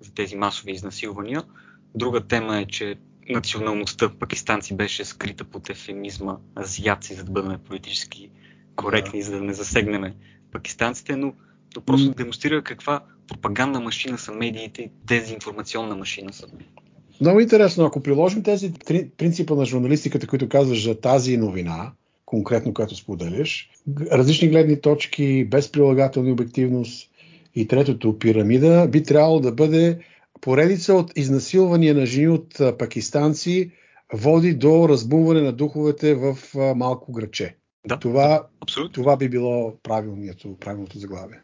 за 0.00 0.14
тези 0.14 0.36
масови 0.36 0.72
изнасилвания. 0.72 1.42
Друга 1.94 2.20
тема 2.20 2.58
е, 2.58 2.66
че 2.66 2.96
националността 3.28 4.08
пакистанци 4.08 4.76
беше 4.76 5.04
скрита 5.04 5.44
под 5.44 5.70
ефемизма 5.70 6.36
азиаци, 6.58 7.14
за 7.14 7.24
да 7.24 7.32
бъдем 7.32 7.58
политически 7.68 8.30
коректни, 8.76 9.18
да. 9.18 9.24
за 9.24 9.32
да 9.32 9.40
не 9.40 9.52
засегнем 9.52 10.14
пакистанците, 10.52 11.16
но 11.16 11.34
то 11.74 11.80
просто 11.80 12.10
демонстрира 12.10 12.62
каква 12.62 13.04
пропагандна 13.28 13.80
машина 13.80 14.18
са 14.18 14.32
медиите 14.32 14.82
и 14.82 14.90
дезинформационна 15.04 15.96
машина 15.96 16.32
са. 16.32 16.46
Много 17.20 17.40
интересно, 17.40 17.84
ако 17.84 18.02
приложим 18.02 18.42
тези 18.42 18.72
три 18.72 19.10
принципа 19.16 19.54
на 19.54 19.64
журналистиката, 19.64 20.26
които 20.26 20.48
казваш 20.48 20.84
за 20.84 21.00
тази 21.00 21.36
новина, 21.36 21.92
конкретно 22.26 22.74
като 22.74 22.96
споделяш, 22.96 23.70
различни 24.12 24.48
гледни 24.48 24.80
точки, 24.80 25.44
без 25.44 25.72
прилагателна 25.72 26.32
обективност 26.32 27.10
и 27.54 27.68
третото 27.68 28.18
пирамида, 28.18 28.88
би 28.88 29.02
трябвало 29.02 29.40
да 29.40 29.52
бъде 29.52 29.98
поредица 30.40 30.94
от 30.94 31.18
изнасилвания 31.18 31.94
на 31.94 32.06
жени 32.06 32.28
от 32.28 32.60
пакистанци, 32.78 33.70
води 34.12 34.54
до 34.54 34.88
разбумване 34.88 35.40
на 35.40 35.52
духовете 35.52 36.14
в 36.14 36.38
малко 36.76 37.12
граче. 37.12 37.56
Да, 37.86 37.98
това, 37.98 38.46
абсолютно. 38.60 38.92
това 38.92 39.16
би 39.16 39.28
било 39.28 39.74
правилното, 39.82 40.56
правилното 40.60 40.98
заглавие. 40.98 41.40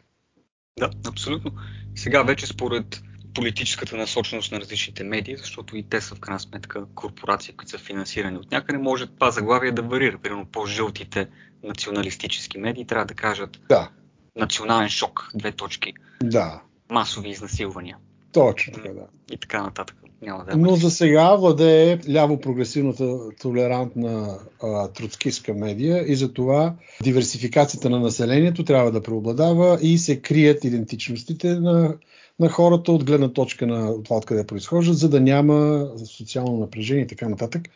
Да, 0.79 0.91
абсолютно. 1.09 1.51
Сега 1.95 2.23
вече 2.23 2.47
според 2.47 3.03
политическата 3.37 3.97
насоченост 3.97 4.53
на 4.53 4.61
различните 4.61 5.05
медии, 5.05 5.37
защото 5.37 5.77
и 5.77 5.83
те 5.83 6.01
са 6.01 6.15
в 6.15 6.21
крайна 6.21 6.41
сметка 6.41 6.85
корпорации, 6.95 7.55
които 7.55 7.71
са 7.71 7.79
финансирани 7.79 8.39
от 8.39 8.51
някъде, 8.51 8.79
може 8.79 9.07
това 9.07 9.31
заглавие 9.31 9.73
да 9.73 9.83
варира. 9.83 10.19
Примерно 10.19 10.47
по-жълтите 10.47 11.29
националистически 11.63 12.59
медии 12.59 12.85
трябва 12.85 13.07
да 13.07 13.15
кажат 13.15 13.61
да. 13.69 13.91
национален 14.37 14.89
шок, 14.89 15.31
две 15.35 15.53
точки. 15.53 15.93
Да. 16.23 16.63
Масови 16.91 17.31
изнасилвания. 17.31 17.97
Точно 18.33 18.73
така, 18.73 18.89
да. 18.89 19.07
И 19.31 19.37
така 19.37 19.63
нататък. 19.63 19.97
Няма 20.23 20.45
да 20.45 20.53
е 20.53 20.57
Но 20.57 20.77
за 20.77 20.91
сега 20.91 21.37
владее 21.37 21.99
ляво 22.11 22.41
прогресивната 22.41 23.19
толерантна 23.41 24.39
а, 24.63 24.89
троцкистка 24.89 25.55
медия 25.55 26.13
и 26.13 26.17
за 26.17 26.33
това 26.33 26.75
диверсификацията 27.03 27.91
на 27.91 28.01
населението 28.01 28.65
трябва 28.65 28.91
да 28.91 29.03
преобладава 29.03 29.79
и 29.83 29.99
се 29.99 30.23
крият 30.23 30.65
идентичностите 30.65 31.61
на, 31.61 31.95
на 32.41 32.49
хората 32.49 32.93
от 32.93 33.05
гледна 33.05 33.33
точка 33.33 33.67
на 33.67 34.03
това 34.03 34.17
откъде 34.17 34.47
произхождат, 34.47 34.99
за 34.99 35.09
да 35.09 35.21
няма 35.21 35.89
социално 36.05 36.59
напрежение 36.59 37.03
и 37.05 37.07
така 37.07 37.29
нататък 37.29 37.69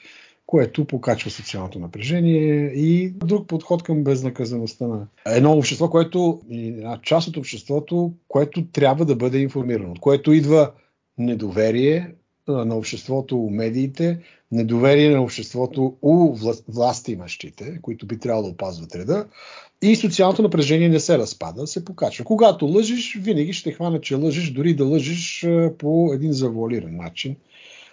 което 0.50 0.84
покачва 0.84 1.30
социалното 1.30 1.78
напрежение 1.78 2.72
и 2.74 3.10
друг 3.10 3.46
подход 3.46 3.82
към 3.82 4.04
безнаказаността 4.04 4.86
на 4.86 5.06
едно 5.26 5.52
общество, 5.52 5.90
което 5.90 6.40
една 6.50 6.98
част 7.02 7.28
от 7.28 7.36
обществото, 7.36 8.12
което 8.28 8.66
трябва 8.66 9.04
да 9.04 9.16
бъде 9.16 9.38
информирано, 9.38 9.92
от 9.92 10.00
което 10.00 10.32
идва 10.32 10.72
недоверие 11.18 12.14
на 12.50 12.76
обществото 12.76 13.44
у 13.44 13.50
медиите, 13.50 14.18
недоверие 14.52 15.10
на 15.10 15.22
обществото 15.22 15.96
у 16.02 16.36
власти 16.68 17.12
имащите, 17.12 17.78
които 17.82 18.06
би 18.06 18.18
трябвало 18.18 18.46
да 18.46 18.52
опазват 18.52 18.94
реда, 18.94 19.26
и 19.82 19.96
социалното 19.96 20.42
напрежение 20.42 20.88
не 20.88 21.00
се 21.00 21.18
разпада, 21.18 21.66
се 21.66 21.84
покачва. 21.84 22.24
Когато 22.24 22.66
лъжиш, 22.66 23.18
винаги 23.20 23.52
ще 23.52 23.72
хвана, 23.72 24.00
че 24.00 24.14
лъжиш, 24.14 24.50
дори 24.50 24.74
да 24.74 24.84
лъжиш 24.84 25.46
по 25.78 26.10
един 26.14 26.32
завуалиран 26.32 26.96
начин– 26.96 27.36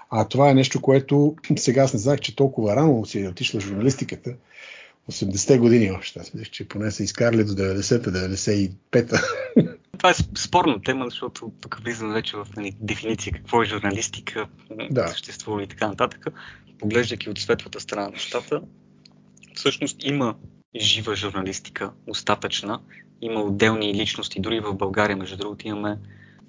а 0.09 0.27
това 0.27 0.49
е 0.49 0.53
нещо, 0.53 0.81
което 0.81 1.35
сега 1.57 1.81
аз 1.81 1.93
не 1.93 1.99
знаех, 1.99 2.19
че 2.19 2.35
толкова 2.35 2.75
рано 2.75 3.05
си 3.05 3.21
е 3.21 3.27
отишла 3.27 3.59
журналистиката. 3.59 4.33
80-те 5.11 5.57
години 5.57 5.91
още. 5.91 6.19
Аз 6.19 6.33
мисля, 6.33 6.51
че 6.51 6.67
поне 6.67 6.91
са 6.91 7.03
изкарали 7.03 7.43
до 7.43 7.53
90-та, 7.53 8.11
95-та. 8.11 9.21
Това 9.97 10.09
е 10.09 10.37
спорна 10.37 10.81
тема, 10.81 11.05
защото 11.09 11.51
тук 11.61 11.79
влизаме 11.83 12.13
вече 12.13 12.37
в 12.37 12.47
нали, 12.57 12.75
дефиниция 12.79 13.33
какво 13.33 13.61
е 13.61 13.65
журналистика, 13.65 14.47
да. 14.91 15.07
съществува 15.07 15.63
и 15.63 15.67
така 15.67 15.87
нататък. 15.87 16.27
Поглеждайки 16.79 17.29
от 17.29 17.39
светлата 17.39 17.79
страна 17.79 18.05
на 18.05 18.11
нещата, 18.11 18.61
всъщност 19.53 19.97
има 20.03 20.35
жива 20.75 21.15
журналистика, 21.15 21.91
остатъчна. 22.07 22.79
Има 23.21 23.41
отделни 23.41 23.93
личности, 23.93 24.39
дори 24.39 24.59
в 24.59 24.73
България, 24.73 25.17
между 25.17 25.37
другото, 25.37 25.67
имаме, 25.67 25.97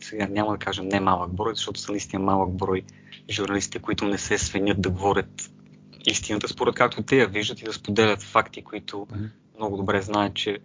сега 0.00 0.26
няма 0.26 0.52
да 0.52 0.58
кажем 0.58 0.88
не 0.88 1.00
малък 1.00 1.32
брой, 1.32 1.54
защото 1.54 1.80
са 1.80 1.92
наистина 1.92 2.22
малък 2.22 2.52
брой 2.52 2.82
журналистите, 3.30 3.78
които 3.78 4.04
не 4.04 4.18
се 4.18 4.38
свенят 4.38 4.80
да 4.80 4.90
говорят 4.90 5.50
истината, 6.06 6.48
според 6.48 6.74
както 6.74 7.02
те 7.02 7.16
я 7.16 7.26
виждат 7.26 7.60
и 7.60 7.64
да 7.64 7.72
споделят 7.72 8.22
факти, 8.22 8.62
които 8.62 9.06
много 9.56 9.76
добре 9.76 10.02
знаят, 10.02 10.34
че 10.34 10.58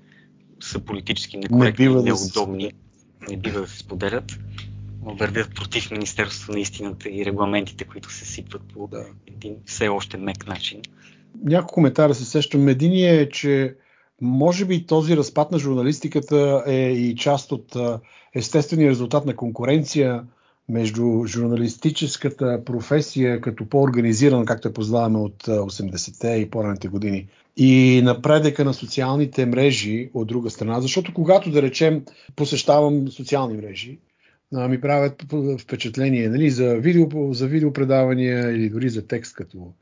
са 0.59 0.79
политически 0.79 1.37
некоректни 1.37 1.87
не 1.87 2.01
неудобни. 2.01 2.71
Да 2.71 2.83
не 3.29 3.37
бива 3.37 3.61
да 3.61 3.67
се 3.67 3.77
споделят. 3.77 4.39
Вървят 5.01 5.55
против 5.55 5.91
Министерството 5.91 6.51
на 6.51 6.59
истината 6.59 7.09
и 7.09 7.25
регламентите, 7.25 7.83
които 7.83 8.13
се 8.13 8.25
сипват 8.25 8.61
по 8.73 8.87
да. 8.87 9.05
един 9.27 9.55
все 9.65 9.87
още 9.87 10.17
мек 10.17 10.47
начин. 10.47 10.81
Няколко 11.43 11.73
коментара 11.73 12.15
се 12.15 12.25
сещам. 12.25 12.67
Един 12.67 12.93
е, 12.93 13.29
че 13.29 13.75
може 14.21 14.65
би 14.65 14.85
този 14.85 15.17
разпад 15.17 15.51
на 15.51 15.59
журналистиката 15.59 16.63
е 16.67 16.91
и 16.91 17.15
част 17.15 17.51
от 17.51 17.75
естествения 18.35 18.89
резултат 18.89 19.25
на 19.25 19.35
конкуренция 19.35 20.23
между 20.69 21.25
журналистическата 21.25 22.65
професия 22.65 23.41
като 23.41 23.69
по-организирана, 23.69 24.45
както 24.45 24.67
я 24.67 24.73
познаваме 24.73 25.19
от 25.19 25.43
80-те 25.43 26.27
и 26.27 26.49
по-ранните 26.49 26.87
години, 26.87 27.27
и 27.57 28.01
напредъка 28.03 28.65
на 28.65 28.73
социалните 28.73 29.45
мрежи 29.45 30.09
от 30.13 30.27
друга 30.27 30.49
страна, 30.49 30.81
защото 30.81 31.13
когато, 31.13 31.51
да 31.51 31.61
речем, 31.61 32.05
посещавам 32.35 33.07
социални 33.07 33.57
мрежи, 33.57 33.99
ми 34.51 34.81
правят 34.81 35.23
впечатление 35.59 36.29
нали, 36.29 36.49
за, 36.49 36.75
видео, 36.75 37.33
за 37.33 37.47
видеопредавания 37.47 38.51
или 38.51 38.69
дори 38.69 38.89
за 38.89 39.07
текст 39.07 39.35
като 39.35 39.73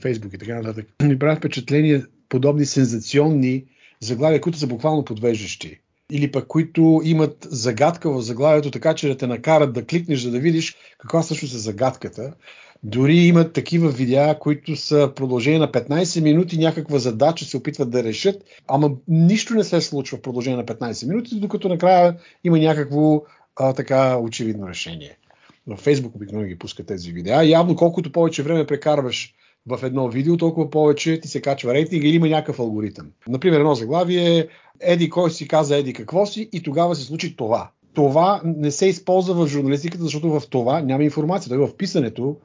Фейсбук 0.00 0.34
и 0.34 0.38
така 0.38 0.54
нататък. 0.54 0.86
Ми 1.02 1.18
правят 1.18 1.38
впечатление 1.38 2.02
подобни 2.28 2.66
сензационни 2.66 3.64
заглавия, 4.00 4.40
които 4.40 4.58
са 4.58 4.66
буквално 4.66 5.04
подвеждащи 5.04 5.80
или 6.12 6.32
пък 6.32 6.46
които 6.46 7.00
имат 7.04 7.46
загадка 7.50 8.10
в 8.10 8.20
заглавието, 8.20 8.70
така 8.70 8.94
че 8.94 9.08
да 9.08 9.16
те 9.16 9.26
накарат 9.26 9.72
да 9.72 9.84
кликнеш, 9.86 10.20
за 10.20 10.30
да 10.30 10.38
видиш 10.38 10.76
каква 10.98 11.22
всъщност 11.22 11.54
е 11.54 11.58
загадката. 11.58 12.34
Дори 12.82 13.16
имат 13.16 13.52
такива 13.52 13.90
видеа, 13.90 14.38
които 14.38 14.76
са 14.76 15.12
продължение 15.16 15.58
на 15.58 15.72
15 15.72 16.22
минути, 16.22 16.58
някаква 16.58 16.98
задача 16.98 17.44
се 17.44 17.56
опитват 17.56 17.90
да 17.90 18.04
решат, 18.04 18.44
ама 18.68 18.90
нищо 19.08 19.54
не 19.54 19.64
се 19.64 19.80
случва 19.80 20.18
в 20.18 20.22
продължение 20.22 20.56
на 20.56 20.64
15 20.64 21.08
минути, 21.08 21.40
докато 21.40 21.68
накрая 21.68 22.16
има 22.44 22.58
някакво 22.58 23.22
а, 23.56 23.72
така 23.72 24.18
очевидно 24.18 24.68
решение. 24.68 25.18
В 25.66 25.76
Фейсбук 25.76 26.14
обикновено 26.14 26.48
ги 26.48 26.58
пускат 26.58 26.86
тези 26.86 27.12
видеа. 27.12 27.44
Явно 27.44 27.76
колкото 27.76 28.12
повече 28.12 28.42
време 28.42 28.66
прекарваш 28.66 29.34
в 29.66 29.80
едно 29.82 30.08
видео, 30.08 30.36
толкова 30.36 30.70
повече 30.70 31.20
ти 31.20 31.28
се 31.28 31.40
качва 31.40 31.74
рейтинг 31.74 32.04
или 32.04 32.16
има 32.16 32.28
някакъв 32.28 32.58
алгоритъм. 32.58 33.10
Например, 33.28 33.58
едно 33.58 33.74
заглавие, 33.74 34.48
еди 34.80 35.10
кой 35.10 35.30
си 35.30 35.48
каза 35.48 35.76
еди 35.76 35.92
какво 35.92 36.26
си 36.26 36.48
и 36.52 36.62
тогава 36.62 36.94
се 36.94 37.02
случи 37.04 37.36
това. 37.36 37.70
Това 37.94 38.40
не 38.44 38.70
се 38.70 38.86
използва 38.86 39.34
в 39.34 39.48
журналистиката, 39.48 40.04
защото 40.04 40.40
в 40.40 40.42
това 40.50 40.80
няма 40.80 41.04
информация. 41.04 41.48
Той 41.48 41.58
в 41.58 41.76
писането, 41.76 42.36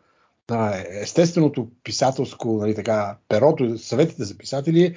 естественото 1.02 1.68
писателско, 1.84 2.58
нали, 2.58 2.76
така, 2.76 3.18
перото, 3.28 3.78
съветите 3.78 4.24
за 4.24 4.38
писатели, 4.38 4.96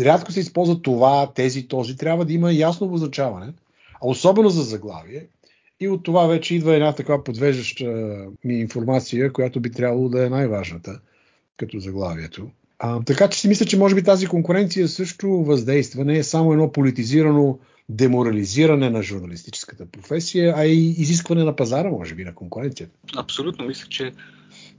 рядко 0.00 0.32
се 0.32 0.40
използва 0.40 0.82
това, 0.82 1.32
тези, 1.34 1.68
този. 1.68 1.96
Трябва 1.96 2.24
да 2.24 2.32
има 2.32 2.52
ясно 2.52 2.86
обозначаване, 2.86 3.52
а 4.02 4.08
особено 4.08 4.48
за 4.48 4.62
заглавие. 4.62 5.26
И 5.80 5.88
от 5.88 6.02
това 6.02 6.26
вече 6.26 6.54
идва 6.54 6.74
една 6.74 6.94
такава 6.94 7.24
подвеждаща 7.24 7.84
ми 8.44 8.54
информация, 8.54 9.32
която 9.32 9.60
би 9.60 9.70
трябвало 9.70 10.08
да 10.08 10.26
е 10.26 10.30
най-важната 10.30 11.00
като 11.58 11.78
заглавието. 11.78 12.50
А, 12.78 13.02
така 13.02 13.28
че 13.28 13.40
си 13.40 13.48
мисля, 13.48 13.66
че 13.66 13.78
може 13.78 13.94
би 13.94 14.02
тази 14.02 14.26
конкуренция 14.26 14.88
също 14.88 15.28
въздейства. 15.28 16.04
Не 16.04 16.18
е 16.18 16.24
само 16.24 16.52
едно 16.52 16.72
политизирано 16.72 17.58
деморализиране 17.88 18.90
на 18.90 19.02
журналистическата 19.02 19.86
професия, 19.86 20.54
а 20.56 20.64
и 20.64 20.90
изискване 20.90 21.44
на 21.44 21.56
пазара, 21.56 21.90
може 21.90 22.14
би, 22.14 22.24
на 22.24 22.34
конкуренцията. 22.34 22.98
Абсолютно. 23.16 23.66
Мисля, 23.66 23.88
че 23.88 24.12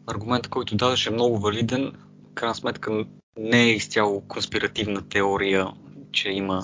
аргументът, 0.07 0.51
който 0.51 0.75
дадеш 0.75 1.07
е 1.07 1.11
много 1.11 1.39
валиден. 1.39 1.91
В 2.31 2.33
крайна 2.33 2.55
сметка 2.55 3.05
не 3.39 3.63
е 3.63 3.75
изцяло 3.75 4.21
конспиративна 4.21 5.01
теория, 5.09 5.67
че 6.11 6.29
има 6.29 6.63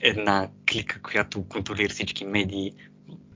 една 0.00 0.48
клика, 0.70 1.02
която 1.02 1.44
контролира 1.48 1.88
всички 1.88 2.24
медии 2.24 2.72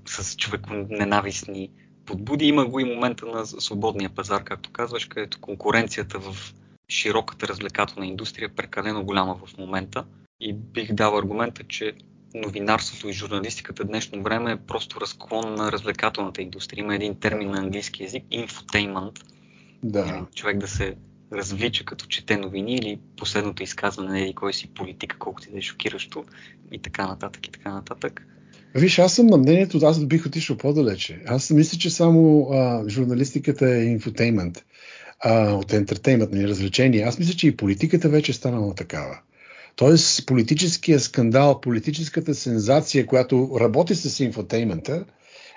с 0.06 0.37
човеко 0.37 0.70
ненавистни 0.90 1.70
подбуди. 2.08 2.46
Има 2.46 2.66
го 2.66 2.80
и 2.80 2.84
момента 2.84 3.26
на 3.26 3.46
свободния 3.46 4.10
пазар, 4.10 4.44
както 4.44 4.70
казваш, 4.70 5.04
където 5.04 5.40
конкуренцията 5.40 6.18
в 6.18 6.54
широката 6.90 7.48
развлекателна 7.48 8.06
индустрия 8.06 8.46
е 8.46 8.54
прекалено 8.54 9.04
голяма 9.04 9.40
в 9.46 9.58
момента. 9.58 10.04
И 10.40 10.52
бих 10.52 10.92
дал 10.92 11.18
аргумента, 11.18 11.64
че 11.64 11.92
новинарството 12.34 13.08
и 13.08 13.12
журналистиката 13.12 13.84
днешно 13.84 14.22
време 14.22 14.52
е 14.52 14.56
просто 14.56 15.00
разклон 15.00 15.54
на 15.54 15.72
развлекателната 15.72 16.42
индустрия. 16.42 16.82
Има 16.82 16.94
един 16.94 17.14
термин 17.14 17.50
на 17.50 17.58
английски 17.58 18.02
язик 18.02 18.24
infotainment. 18.24 19.24
Да. 19.82 20.26
Човек 20.34 20.58
да 20.58 20.68
се 20.68 20.96
развлича 21.32 21.84
като 21.84 22.06
чете 22.06 22.36
новини 22.36 22.74
или 22.74 22.98
последното 23.16 23.62
изказване 23.62 24.10
на 24.10 24.20
еди 24.20 24.34
кой 24.34 24.52
си 24.52 24.74
политика, 24.74 25.16
колкото 25.18 25.48
и 25.48 25.52
да 25.52 25.58
е 25.58 25.62
шокиращо 25.62 26.24
и 26.72 26.78
така 26.78 27.06
нататък 27.06 27.46
и 27.46 27.50
така 27.50 27.72
нататък. 27.72 28.26
Виж, 28.75 28.98
аз 28.98 29.14
съм 29.14 29.26
на 29.26 29.37
мнението, 29.37 29.80
аз 29.82 30.04
бих 30.04 30.26
отишъл 30.26 30.56
по-далече. 30.56 31.20
Аз 31.26 31.50
мисля, 31.50 31.78
че 31.78 31.90
само 31.90 32.48
а, 32.50 32.88
журналистиката 32.88 33.70
е 33.70 33.84
инфотеймент, 33.84 34.64
а, 35.20 35.52
от 35.52 35.72
ентертеймент, 35.72 36.32
нали, 36.32 36.48
развлечение. 36.48 37.02
Аз 37.02 37.18
мисля, 37.18 37.34
че 37.34 37.46
и 37.46 37.56
политиката 37.56 38.08
вече 38.08 38.32
е 38.32 38.34
станала 38.34 38.75
такава. 38.75 39.18
Тоест, 39.76 40.26
политическия 40.26 41.00
скандал, 41.00 41.60
политическата 41.60 42.34
сензация, 42.34 43.06
която 43.06 43.56
работи 43.60 43.94
с 43.94 44.20
инфотеймента, 44.20 45.04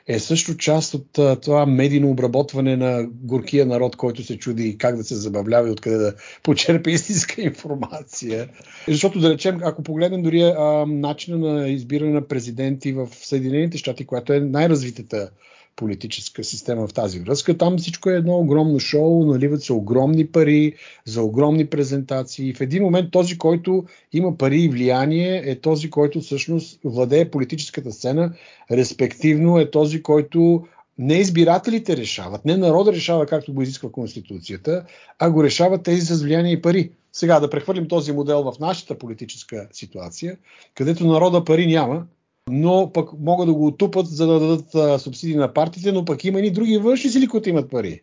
е 0.08 0.20
също 0.20 0.58
част 0.58 0.94
от 0.94 1.42
това 1.42 1.66
медийно 1.66 2.10
обработване 2.10 2.78
на 2.78 3.08
горкия 3.08 3.66
народ, 3.66 3.96
който 3.96 4.24
се 4.24 4.38
чуди 4.38 4.78
как 4.78 4.98
да 4.98 5.04
се 5.04 5.16
забавлява 5.16 5.68
и 5.68 5.72
откъде 5.72 5.98
да 5.98 6.14
почерпи 6.44 6.92
истинска 6.92 7.42
информация. 7.42 8.50
Защото 8.88 9.20
да 9.20 9.30
речем, 9.30 9.60
ако 9.64 9.84
погледнем 9.84 10.24
дори 10.24 10.42
а, 10.42 10.86
начина 10.88 11.38
на 11.38 11.70
избиране 11.70 12.12
на 12.12 12.28
президенти 12.28 12.94
в 12.94 13.08
Съединените 13.12 13.78
щати, 13.78 14.06
която 14.06 14.34
е 14.34 14.40
най-развитата 14.40 15.30
политическа 15.76 16.44
система 16.44 16.88
в 16.88 16.94
тази 16.94 17.20
връзка. 17.20 17.58
Там 17.58 17.78
всичко 17.78 18.10
е 18.10 18.16
едно 18.16 18.38
огромно 18.38 18.80
шоу, 18.80 19.26
наливат 19.26 19.64
се 19.64 19.74
огромни 19.74 20.28
пари 20.28 20.74
за 21.06 21.22
огромни 21.22 21.66
презентации. 21.66 22.54
В 22.54 22.62
един 22.62 22.84
момент 22.84 23.12
този, 23.12 23.38
който 23.38 23.86
има 24.14 24.38
пари 24.38 24.62
и 24.62 24.70
влияние, 24.70 25.42
е 25.46 25.60
този, 25.60 25.90
който 25.90 26.22
всъщност 26.22 26.80
владее 26.84 27.32
политическата 27.32 27.92
сцена, 27.92 28.34
респективно 28.72 29.60
е 29.60 29.72
този, 29.72 30.04
който 30.04 30.64
не 30.98 31.16
избирателите 31.16 31.98
решават, 31.98 32.46
не 32.46 32.58
народа 32.58 32.94
решава 32.94 33.26
както 33.26 33.54
го 33.54 33.62
изисква 33.62 33.92
Конституцията, 33.92 34.86
а 35.20 35.32
го 35.32 35.44
решават 35.44 35.84
тези 35.84 36.02
с 36.02 36.24
влияние 36.24 36.52
и 36.52 36.62
пари. 36.62 36.92
Сега 37.14 37.40
да 37.40 37.50
прехвърлим 37.50 37.88
този 37.88 38.12
модел 38.12 38.44
в 38.44 38.60
нашата 38.60 38.98
политическа 38.98 39.68
ситуация, 39.72 40.38
където 40.76 41.08
народа 41.08 41.46
пари 41.46 41.68
няма, 41.68 42.06
но 42.52 42.92
пък 42.94 43.10
могат 43.20 43.48
да 43.48 43.54
го 43.54 43.66
отупат, 43.66 44.08
за 44.08 44.28
да 44.28 44.40
дадат 44.40 44.76
а, 44.76 45.00
субсидии 45.00 45.36
на 45.36 45.54
партиите, 45.54 45.92
но 45.92 46.06
пък 46.06 46.24
има 46.24 46.40
и 46.40 46.52
други 46.52 46.78
външни 46.78 47.10
сили, 47.10 47.28
които 47.28 47.50
имат 47.50 47.70
пари. 47.70 48.02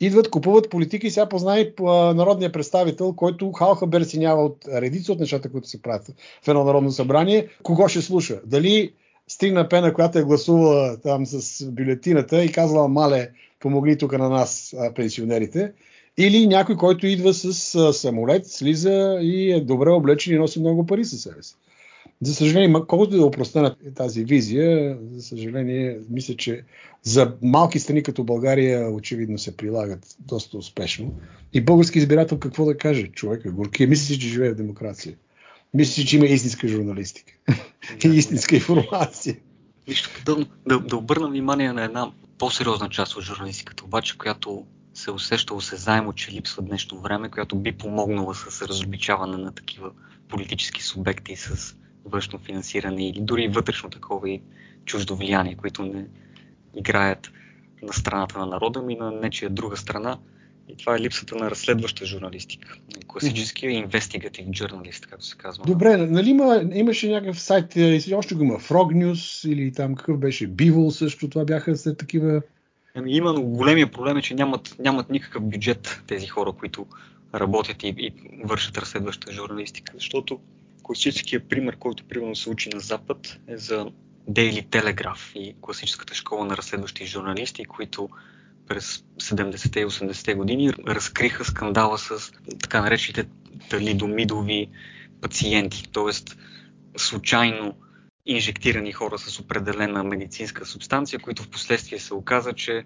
Идват, 0.00 0.30
купуват 0.30 0.70
политика 0.70 1.06
и 1.06 1.10
сега 1.10 1.26
познай 1.26 1.72
народния 2.14 2.52
представител, 2.52 3.12
който 3.12 3.52
халха 3.52 3.86
берсинява 3.86 4.44
от 4.44 4.64
редица 4.72 5.12
от 5.12 5.20
нещата, 5.20 5.52
които 5.52 5.68
се 5.68 5.82
правят 5.82 6.06
в 6.42 6.48
едно 6.48 6.64
народно 6.64 6.90
събрание. 6.90 7.48
Кого 7.62 7.88
ще 7.88 8.02
слуша? 8.02 8.40
Дали 8.46 8.92
Стрина 9.28 9.68
Пена, 9.68 9.94
която 9.94 10.18
е 10.18 10.24
гласувала 10.24 10.96
там 11.00 11.26
с 11.26 11.64
бюлетината 11.70 12.44
и 12.44 12.52
казала, 12.52 12.88
мале, 12.88 13.30
помогни 13.60 13.98
тук 13.98 14.18
на 14.18 14.28
нас, 14.28 14.76
пенсионерите, 14.94 15.72
или 16.18 16.46
някой, 16.46 16.76
който 16.76 17.06
идва 17.06 17.34
с 17.34 17.74
а, 17.74 17.92
самолет, 17.92 18.46
слиза 18.46 19.18
и 19.22 19.52
е 19.52 19.60
добре 19.60 19.90
облечен 19.90 20.34
и 20.34 20.38
носи 20.38 20.60
много 20.60 20.86
пари 20.86 21.04
със 21.04 21.22
себе 21.22 21.42
си. 21.42 21.54
За 22.22 22.34
съжаление, 22.34 22.72
колкото 22.88 23.16
да 23.16 23.24
опростена 23.24 23.76
тази 23.94 24.24
визия, 24.24 24.98
за 25.12 25.22
съжаление, 25.22 25.98
мисля, 26.10 26.36
че 26.36 26.62
за 27.02 27.34
малки 27.42 27.78
страни 27.78 28.02
като 28.02 28.24
България 28.24 28.90
очевидно 28.90 29.38
се 29.38 29.56
прилагат 29.56 30.16
доста 30.18 30.58
успешно. 30.58 31.14
И 31.52 31.60
български 31.60 31.98
избирател 31.98 32.38
какво 32.38 32.64
да 32.64 32.76
каже? 32.76 33.06
Човека 33.06 33.52
горкия. 33.52 33.88
Мисли 33.88 34.04
си, 34.04 34.20
че 34.20 34.28
живее 34.28 34.50
в 34.50 34.56
демокрация. 34.56 35.16
Мисли 35.74 35.92
си, 35.92 36.06
че 36.06 36.16
има 36.16 36.26
истинска 36.26 36.68
журналистика. 36.68 37.32
и 38.04 38.08
истинска 38.08 38.56
информация. 38.56 39.36
Вижте, 39.88 40.08
да, 40.26 40.46
да, 40.66 40.80
да 40.80 40.96
обърна 40.96 41.28
внимание 41.28 41.72
на 41.72 41.84
една 41.84 42.12
по-сериозна 42.38 42.88
част 42.88 43.16
от 43.16 43.24
журналистиката, 43.24 43.84
обаче, 43.84 44.18
която 44.18 44.66
се 44.94 45.10
усеща 45.10 45.54
осезаемо, 45.54 46.12
че 46.12 46.32
липсва 46.32 46.62
днешно 46.62 47.00
време, 47.00 47.30
която 47.30 47.56
би 47.56 47.72
помогнала 47.72 48.34
с 48.34 48.62
разобичаване 48.62 49.36
на 49.36 49.52
такива 49.52 49.90
политически 50.28 50.82
субекти 50.82 51.36
с 51.36 51.76
външно 52.08 52.38
финансиране 52.38 53.08
или 53.08 53.20
дори 53.20 53.48
вътрешно 53.48 53.90
такова 53.90 54.30
и 54.30 54.42
чуждо 54.84 55.16
влияние, 55.16 55.54
които 55.54 55.82
не 55.82 56.06
играят 56.76 57.32
на 57.82 57.92
страната 57.92 58.38
на 58.38 58.46
народа 58.46 58.82
ми, 58.82 58.96
на 58.96 59.10
нечия 59.10 59.50
друга 59.50 59.76
страна. 59.76 60.18
И 60.68 60.76
това 60.76 60.96
е 60.96 61.00
липсата 61.00 61.34
на 61.34 61.50
разследваща 61.50 62.06
журналистика. 62.06 62.74
Класическия 63.06 63.88
журналист, 64.52 65.06
както 65.06 65.24
се 65.24 65.36
казва. 65.36 65.64
Добре, 65.64 65.96
нали 65.96 66.30
има, 66.30 66.62
имаше 66.72 67.10
някакъв 67.10 67.40
сайт, 67.40 67.76
и 67.76 68.14
още 68.14 68.34
го 68.34 68.44
има 68.44 68.54
Frog 68.54 69.04
News 69.04 69.48
или 69.48 69.72
там 69.72 69.94
какъв 69.94 70.18
беше, 70.18 70.48
Bivol 70.48 70.90
също, 70.90 71.28
това 71.28 71.44
бяха 71.44 71.76
след 71.76 71.98
такива 71.98 72.42
Ами 72.94 73.16
има, 73.16 73.32
но 73.32 73.42
големия 73.42 73.90
проблем 73.90 74.16
е, 74.16 74.22
че 74.22 74.34
нямат, 74.34 74.76
нямат 74.78 75.10
никакъв 75.10 75.42
бюджет 75.42 76.02
тези 76.06 76.26
хора, 76.26 76.52
които 76.52 76.86
работят 77.34 77.82
и, 77.82 77.88
и 77.88 78.12
вършат 78.44 78.78
разследваща 78.78 79.32
журналистика. 79.32 79.92
Защото 79.94 80.40
класическият 80.82 81.48
пример, 81.48 81.76
който 81.76 82.04
примерно 82.04 82.36
се 82.36 82.50
учи 82.50 82.68
на 82.68 82.80
Запад 82.80 83.40
е 83.48 83.56
за 83.56 83.86
Daily 84.30 84.66
Telegraph 84.66 85.36
и 85.36 85.56
класическата 85.60 86.14
школа 86.14 86.44
на 86.44 86.56
разследващи 86.56 87.06
журналисти, 87.06 87.64
които 87.64 88.08
през 88.66 89.04
70-те 89.22 89.80
и 89.80 89.86
80-те 89.86 90.34
години 90.34 90.72
разкриха 90.86 91.44
скандала 91.44 91.98
с 91.98 92.32
така 92.60 92.80
наречените 92.80 93.28
талидомидови 93.70 94.68
пациенти, 95.20 95.82
т.е. 95.92 96.12
случайно 96.98 97.74
инжектирани 98.26 98.92
хора 98.92 99.18
с 99.18 99.40
определена 99.40 100.04
медицинска 100.04 100.66
субстанция, 100.66 101.20
които 101.20 101.42
в 101.42 101.48
последствие 101.48 101.98
се 101.98 102.14
оказа, 102.14 102.52
че 102.52 102.84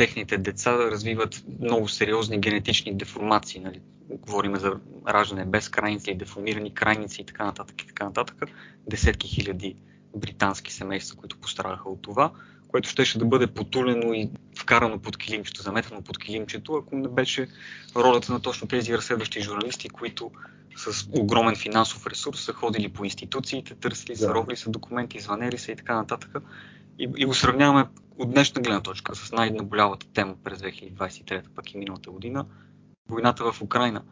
техните 0.00 0.38
деца 0.38 0.78
развиват 0.78 1.44
много 1.60 1.88
сериозни 1.88 2.40
генетични 2.40 2.94
деформации. 2.94 3.60
Нали? 3.60 3.80
Говорим 4.08 4.56
за 4.56 4.72
раждане 5.08 5.44
без 5.44 5.68
крайници, 5.68 6.14
деформирани 6.14 6.74
крайници 6.74 7.20
и 7.20 7.26
така 7.26 7.44
нататък. 7.44 7.82
И 7.82 7.86
така 7.86 8.04
нататък. 8.04 8.36
Десетки 8.90 9.28
хиляди 9.28 9.76
британски 10.16 10.72
семейства, 10.72 11.16
които 11.16 11.38
пострадаха 11.38 11.88
от 11.88 12.02
това, 12.02 12.30
което 12.68 12.88
щеше 12.88 13.18
да 13.18 13.24
бъде 13.24 13.46
потулено 13.46 14.12
и 14.12 14.30
вкарано 14.58 14.98
под 14.98 15.16
килимчето, 15.16 15.62
заметено 15.62 16.02
под 16.02 16.18
килимчето, 16.18 16.74
ако 16.74 16.96
не 16.96 17.08
беше 17.08 17.48
ролята 17.96 18.32
на 18.32 18.40
точно 18.40 18.68
тези 18.68 18.96
разследващи 18.96 19.40
журналисти, 19.40 19.88
които 19.88 20.30
с 20.76 21.08
огромен 21.12 21.56
финансов 21.56 22.06
ресурс 22.06 22.40
са 22.40 22.52
ходили 22.52 22.88
по 22.88 23.04
институциите, 23.04 23.74
търсили 23.74 24.16
са, 24.16 24.26
да. 24.26 24.34
робили 24.34 24.56
са 24.56 24.70
документи, 24.70 25.20
звънели 25.20 25.58
са 25.58 25.72
и 25.72 25.76
така 25.76 25.94
нататък. 25.94 26.36
И, 27.00 27.08
и 27.16 27.24
го 27.24 27.34
сравняваме 27.34 27.86
от 28.18 28.30
днешна 28.30 28.62
гледна 28.62 28.80
точка 28.80 29.14
с 29.14 29.32
най-наболявата 29.32 30.06
тема 30.12 30.34
през 30.44 30.58
2023, 30.58 31.42
пък 31.54 31.74
и 31.74 31.78
миналата 31.78 32.10
година, 32.10 32.46
войната 33.08 33.52
в 33.52 33.62
Украина. 33.62 34.02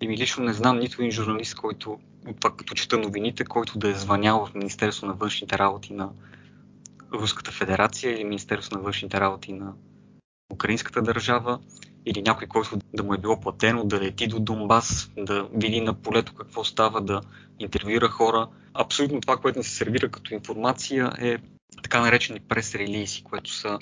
И 0.00 0.08
ми 0.08 0.16
лично 0.16 0.44
не 0.44 0.52
знам 0.52 0.78
нито 0.78 1.02
един 1.02 1.10
журналист, 1.10 1.54
който, 1.54 1.98
това 2.40 2.56
като 2.56 2.74
чета 2.74 2.98
новините, 2.98 3.44
който 3.44 3.78
да 3.78 3.88
е 3.88 3.94
звънял 3.94 4.46
в 4.46 4.54
Министерство 4.54 5.06
на 5.06 5.12
външните 5.12 5.58
работи 5.58 5.92
на 5.92 6.10
Руската 7.12 7.52
федерация 7.52 8.12
или 8.12 8.24
Министерство 8.24 8.76
на 8.76 8.82
външните 8.82 9.20
работи 9.20 9.52
на 9.52 9.72
Украинската 10.52 11.02
държава 11.02 11.58
или 12.06 12.22
някой, 12.22 12.46
който 12.46 12.78
да 12.94 13.02
му 13.02 13.14
е 13.14 13.18
било 13.18 13.40
платено 13.40 13.84
да 13.84 14.00
лети 14.00 14.26
до 14.26 14.40
Донбас, 14.40 15.12
да 15.16 15.48
види 15.54 15.80
на 15.80 15.94
полето 15.94 16.34
какво 16.34 16.64
става, 16.64 17.00
да 17.00 17.20
интервюира 17.58 18.08
хора. 18.08 18.48
Абсолютно 18.74 19.20
това, 19.20 19.36
което 19.36 19.58
ни 19.58 19.64
се 19.64 19.76
сервира 19.76 20.08
като 20.08 20.34
информация 20.34 21.12
е 21.20 21.38
така 21.82 22.00
наречени 22.00 22.40
прес-релизи, 22.40 23.22
което 23.22 23.52
са 23.52 23.78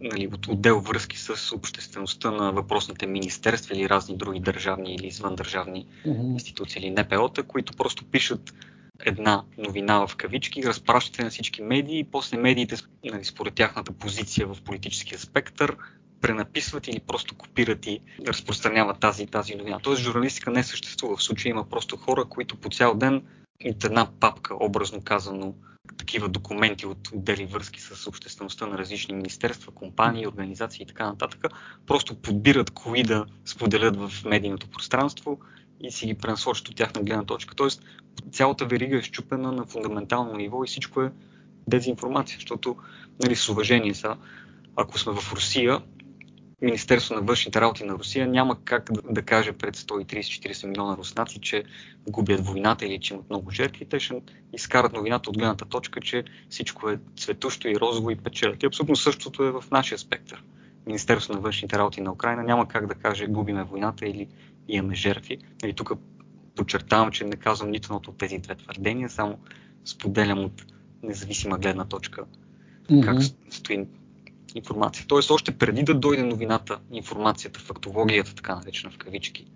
нали, 0.00 0.26
от 0.26 0.46
отдел 0.48 0.80
връзки 0.80 1.18
с 1.18 1.54
обществеността 1.56 2.30
на 2.30 2.52
въпросните 2.52 3.06
министерства 3.06 3.74
или 3.74 3.88
разни 3.88 4.16
други 4.16 4.40
държавни 4.40 4.94
или 4.94 5.06
извъндържавни 5.06 5.86
mm-hmm. 6.06 6.32
институции 6.32 6.82
или 6.82 6.90
НПО-та, 6.90 7.42
които 7.42 7.76
просто 7.76 8.04
пишат 8.04 8.54
една 9.04 9.44
новина 9.58 10.06
в 10.06 10.16
кавички, 10.16 10.62
разпращате 10.62 11.24
на 11.24 11.30
всички 11.30 11.62
медии 11.62 11.98
и 11.98 12.04
после 12.04 12.36
медиите, 12.36 12.76
нали, 13.04 13.24
според 13.24 13.54
тяхната 13.54 13.92
позиция 13.92 14.46
в 14.46 14.56
политическия 14.64 15.18
спектър, 15.18 15.76
пренаписват 16.20 16.88
или 16.88 17.00
просто 17.00 17.34
копират 17.34 17.86
и 17.86 18.00
разпространяват 18.26 19.00
тази 19.00 19.26
тази 19.26 19.54
новина. 19.54 19.78
Тоест 19.82 20.02
журналистика 20.02 20.50
не 20.50 20.64
съществува. 20.64 21.16
В 21.16 21.22
случая 21.22 21.50
има 21.50 21.68
просто 21.68 21.96
хора, 21.96 22.24
които 22.24 22.56
по 22.56 22.68
цял 22.70 22.94
ден 22.94 23.22
от 23.64 23.84
една 23.84 24.06
папка, 24.20 24.54
образно 24.60 25.00
казано, 25.00 25.54
такива 25.98 26.28
документи 26.28 26.86
от 26.86 27.08
отдели 27.12 27.46
връзки 27.46 27.80
с 27.80 28.06
обществеността 28.06 28.66
на 28.66 28.78
различни 28.78 29.14
министерства, 29.14 29.72
компании, 29.72 30.26
организации 30.26 30.82
и 30.82 30.86
така 30.86 31.06
нататък, 31.06 31.46
просто 31.86 32.14
подбират 32.14 32.70
кои 32.70 33.02
да 33.02 33.26
споделят 33.44 33.96
в 33.96 34.24
медийното 34.24 34.68
пространство 34.68 35.38
и 35.80 35.90
си 35.90 36.06
ги 36.06 36.14
пренасочат 36.14 36.68
от 36.68 36.76
тяхна 36.76 37.02
гледна 37.02 37.24
точка. 37.24 37.54
Тоест 37.54 37.82
цялата 38.32 38.66
верига 38.66 38.98
е 38.98 39.02
щупена 39.02 39.52
на 39.52 39.64
фундаментално 39.64 40.36
ниво 40.36 40.64
и 40.64 40.66
всичко 40.66 41.02
е 41.02 41.12
дезинформация, 41.66 42.36
защото 42.36 42.76
нали, 43.22 43.36
с 43.36 43.48
уважение 43.48 43.94
са, 43.94 44.16
ако 44.76 44.98
сме 44.98 45.12
в 45.12 45.32
Русия, 45.32 45.82
Министерство 46.62 47.14
на 47.14 47.20
външните 47.20 47.60
работи 47.60 47.84
на 47.84 47.94
Русия 47.94 48.28
няма 48.28 48.56
как 48.64 48.92
да, 48.92 49.02
да 49.10 49.22
каже 49.22 49.52
пред 49.52 49.76
130-40 49.76 50.66
милиона 50.66 50.96
руснаци, 50.96 51.40
че 51.40 51.64
губят 52.08 52.46
войната 52.46 52.86
или 52.86 53.00
че 53.00 53.14
имат 53.14 53.30
много 53.30 53.50
жертви. 53.50 53.84
Те 53.84 54.00
ще 54.00 54.22
изкарат 54.52 54.92
новината 54.92 55.30
от 55.30 55.38
гледната 55.38 55.64
точка, 55.64 56.00
че 56.00 56.24
всичко 56.48 56.90
е 56.90 56.98
цветущо 57.16 57.68
и 57.68 57.76
розово 57.76 58.10
и 58.10 58.16
печелят. 58.16 58.62
И 58.62 58.66
абсолютно 58.66 58.96
същото 58.96 59.44
е 59.44 59.50
в 59.50 59.64
нашия 59.70 59.98
спектър. 59.98 60.44
Министерство 60.86 61.34
на 61.34 61.40
външните 61.40 61.78
работи 61.78 62.00
на 62.00 62.12
Украина 62.12 62.42
няма 62.42 62.68
как 62.68 62.86
да 62.86 62.94
каже 62.94 63.26
губиме 63.26 63.64
войната 63.64 64.06
или 64.06 64.28
имаме 64.68 64.94
жертви. 64.94 65.38
И 65.64 65.72
тук 65.72 65.92
подчертавам, 66.54 67.10
че 67.10 67.24
не 67.24 67.36
казвам 67.36 67.70
нито 67.70 67.94
от 67.94 68.18
тези 68.18 68.38
две 68.38 68.54
твърдения, 68.54 69.08
само 69.08 69.38
споделям 69.84 70.44
от 70.44 70.66
независима 71.02 71.58
гледна 71.58 71.84
точка 71.84 72.24
mm-hmm. 72.90 73.04
как 73.04 73.22
стои 73.50 73.86
информация. 74.56 75.04
Тоест, 75.08 75.30
още 75.30 75.58
преди 75.58 75.82
да 75.82 75.94
дойде 75.94 76.22
новината, 76.22 76.78
информацията, 76.92 77.60
фактологията, 77.60 78.34
така 78.34 78.54
наречена 78.54 78.92
в 78.92 78.98
кавички, 78.98 79.46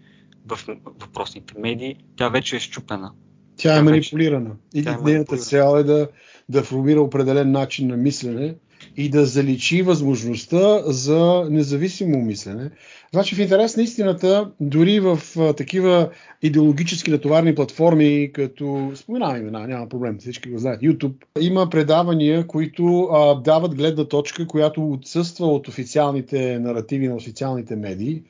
в 0.46 0.58
въпросните 0.84 1.54
медии, 1.58 1.96
тя 2.16 2.28
вече 2.28 2.56
е 2.56 2.60
щупена. 2.60 3.12
Тя, 3.56 3.76
е 3.76 3.82
манипулирана. 3.82 4.50
И 4.74 4.84
тя 4.84 4.92
е 4.92 4.96
нейната 5.04 5.36
цел 5.36 5.76
е 5.78 5.82
да, 5.82 6.08
да 6.48 6.62
формира 6.62 7.00
определен 7.00 7.50
начин 7.50 7.88
на 7.88 7.96
мислене 7.96 8.54
и 9.00 9.08
да 9.08 9.26
заличи 9.26 9.82
възможността 9.82 10.82
за 10.86 11.46
независимо 11.50 12.22
мислене. 12.22 12.70
Значи 13.12 13.34
в 13.34 13.38
интерес 13.38 13.76
на 13.76 13.82
истината, 13.82 14.50
дори 14.60 15.00
в 15.00 15.18
а, 15.38 15.52
такива 15.52 16.10
идеологически 16.42 17.10
натоварни 17.10 17.54
платформи, 17.54 18.30
като 18.32 18.92
споменавам 18.94 19.36
имена, 19.36 19.66
няма 19.66 19.88
проблем, 19.88 20.18
всички 20.18 20.50
го 20.50 20.58
знаят, 20.58 20.82
YouTube, 20.82 21.14
има 21.40 21.70
предавания, 21.70 22.46
които 22.46 23.02
а, 23.02 23.34
дават 23.34 23.74
гледна 23.74 24.04
точка, 24.04 24.46
която 24.46 24.92
отсъства 24.92 25.46
от 25.46 25.68
официалните 25.68 26.58
наративи 26.58 27.08
на 27.08 27.14
официалните 27.14 27.76
медии. 27.76 28.22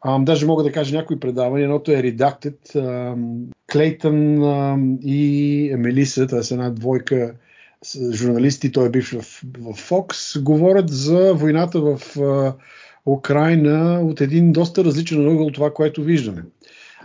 А, 0.00 0.18
даже 0.18 0.46
мога 0.46 0.62
да 0.62 0.72
кажа 0.72 0.96
някои 0.96 1.20
предавания. 1.20 1.64
Едното 1.64 1.92
е 1.92 2.02
Redacted. 2.02 2.56
Клейтън 3.72 4.42
и 5.02 5.74
Мелиса, 5.78 6.26
това 6.26 6.38
е 6.38 6.54
една 6.54 6.70
двойка 6.70 7.34
журналисти, 8.12 8.72
той 8.72 8.86
е 8.86 8.90
бивш 8.90 9.12
в, 9.12 9.42
Fox, 9.58 10.42
говорят 10.42 10.88
за 10.88 11.34
войната 11.34 11.80
в 11.80 12.00
Украина 13.06 14.00
от 14.02 14.20
един 14.20 14.52
доста 14.52 14.84
различен 14.84 15.28
ъгъл 15.28 15.50
това, 15.50 15.74
което 15.74 16.02
виждаме. 16.02 16.42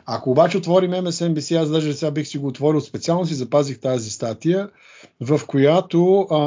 Ако 0.06 0.32
обаче 0.32 0.58
отворим 0.58 0.92
MSNBC, 0.92 1.56
аз 1.62 1.70
даже 1.70 1.94
сега 1.94 2.12
бих 2.12 2.28
си 2.28 2.38
го 2.38 2.48
отворил 2.48 2.82
специално 2.82 3.26
си 3.26 3.34
запазих 3.34 3.80
тази 3.80 4.10
статия, 4.10 4.70
в 5.22 5.42
която 5.48 5.98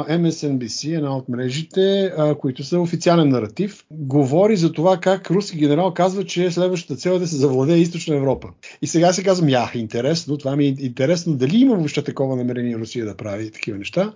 MSNBC, 0.09 0.97
една 0.97 1.17
от 1.17 1.29
мрежите, 1.29 2.13
които 2.39 2.63
са 2.63 2.79
официален 2.79 3.29
наратив, 3.29 3.85
говори 3.91 4.57
за 4.57 4.71
това 4.71 4.97
как 4.97 5.31
руски 5.31 5.57
генерал 5.57 5.93
казва, 5.93 6.25
че 6.25 6.51
следващата 6.51 6.95
цел 6.95 7.11
е 7.11 7.19
да 7.19 7.27
се 7.27 7.35
завладее 7.35 7.77
източна 7.77 8.15
Европа. 8.15 8.47
И 8.81 8.87
сега 8.87 9.13
се 9.13 9.23
казвам, 9.23 9.49
я, 9.49 9.71
интересно, 9.75 10.37
това 10.37 10.55
ми 10.55 10.65
е 10.65 10.75
интересно, 10.79 11.33
дали 11.33 11.57
има 11.57 11.75
въобще 11.75 12.03
такова 12.03 12.35
намерение 12.35 12.77
Русия 12.77 13.05
да 13.05 13.17
прави 13.17 13.51
такива 13.51 13.77
неща 13.77 14.13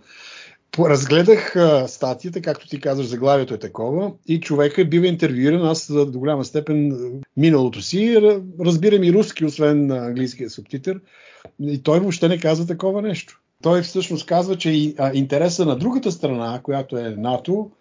разгледах 0.79 1.55
а, 1.55 1.87
статията, 1.87 2.41
както 2.41 2.67
ти 2.67 2.79
казваш, 2.79 3.07
заглавието 3.07 3.53
е 3.53 3.59
такова 3.59 4.11
и 4.27 4.39
човека 4.39 4.81
е 4.81 4.85
бива 4.85 5.07
интервюиран, 5.07 5.65
аз 5.65 5.93
до 5.93 6.19
голяма 6.19 6.45
степен 6.45 6.93
миналото 7.37 7.81
си 7.81 8.21
разбирам 8.59 9.03
и 9.03 9.13
руски, 9.13 9.45
освен 9.45 9.91
английския 9.91 10.49
субтитър 10.49 10.99
и 11.61 11.83
той 11.83 11.99
въобще 11.99 12.27
не 12.27 12.39
казва 12.39 12.67
такова 12.67 13.01
нещо. 13.01 13.39
Той 13.63 13.81
всъщност 13.81 14.25
казва, 14.25 14.57
че 14.57 14.69
и, 14.71 14.95
а, 14.97 15.11
интереса 15.13 15.65
на 15.65 15.75
другата 15.75 16.11
страна, 16.11 16.59
която 16.63 16.97
е 16.97 17.15
НАТО, 17.17 17.71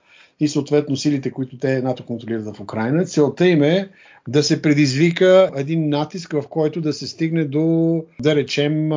и 0.42 0.48
съответно 0.48 0.96
силите, 0.96 1.30
които 1.30 1.58
те 1.58 1.82
НАТО 1.82 2.06
контролират 2.06 2.56
в 2.56 2.60
Украина. 2.60 3.04
Целта 3.04 3.46
им 3.46 3.62
е 3.62 3.88
да 4.28 4.42
се 4.42 4.62
предизвика 4.62 5.50
един 5.56 5.88
натиск, 5.88 6.32
в 6.32 6.42
който 6.50 6.80
да 6.80 6.92
се 6.92 7.06
стигне 7.06 7.44
до, 7.44 8.04
да 8.20 8.36
речем, 8.36 8.90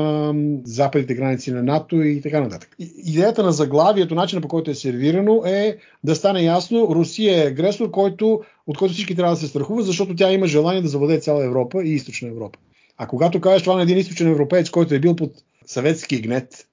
западните 0.63 1.15
граници 1.15 1.51
на 1.51 1.63
НАТО 1.63 2.01
и 2.01 2.21
така 2.21 2.41
нататък. 2.41 2.75
Идеята 3.05 3.43
на 3.43 3.51
заглавието, 3.51 4.15
начина 4.15 4.41
по 4.41 4.47
който 4.47 4.71
е 4.71 4.75
сервирано 4.75 5.43
е 5.45 5.77
да 6.03 6.15
стане 6.15 6.43
ясно, 6.43 6.87
Русия 6.89 7.43
е 7.43 7.47
агресор, 7.47 7.91
който, 7.91 8.41
от 8.67 8.77
който 8.77 8.93
всички 8.93 9.15
трябва 9.15 9.33
да 9.33 9.39
се 9.39 9.47
страхуват, 9.47 9.85
защото 9.85 10.15
тя 10.15 10.31
има 10.31 10.47
желание 10.47 10.81
да 10.81 10.87
завладее 10.87 11.19
цяла 11.19 11.45
Европа 11.45 11.83
и 11.83 11.93
източна 11.93 12.27
Европа. 12.27 12.59
А 12.97 13.07
когато 13.07 13.41
кажеш 13.41 13.63
това 13.63 13.75
на 13.75 13.81
един 13.81 13.97
източен 13.97 14.31
европеец, 14.31 14.69
който 14.69 14.95
е 14.95 14.99
бил 14.99 15.15
под 15.15 15.31
съветски 15.65 16.21
гнет 16.21 16.67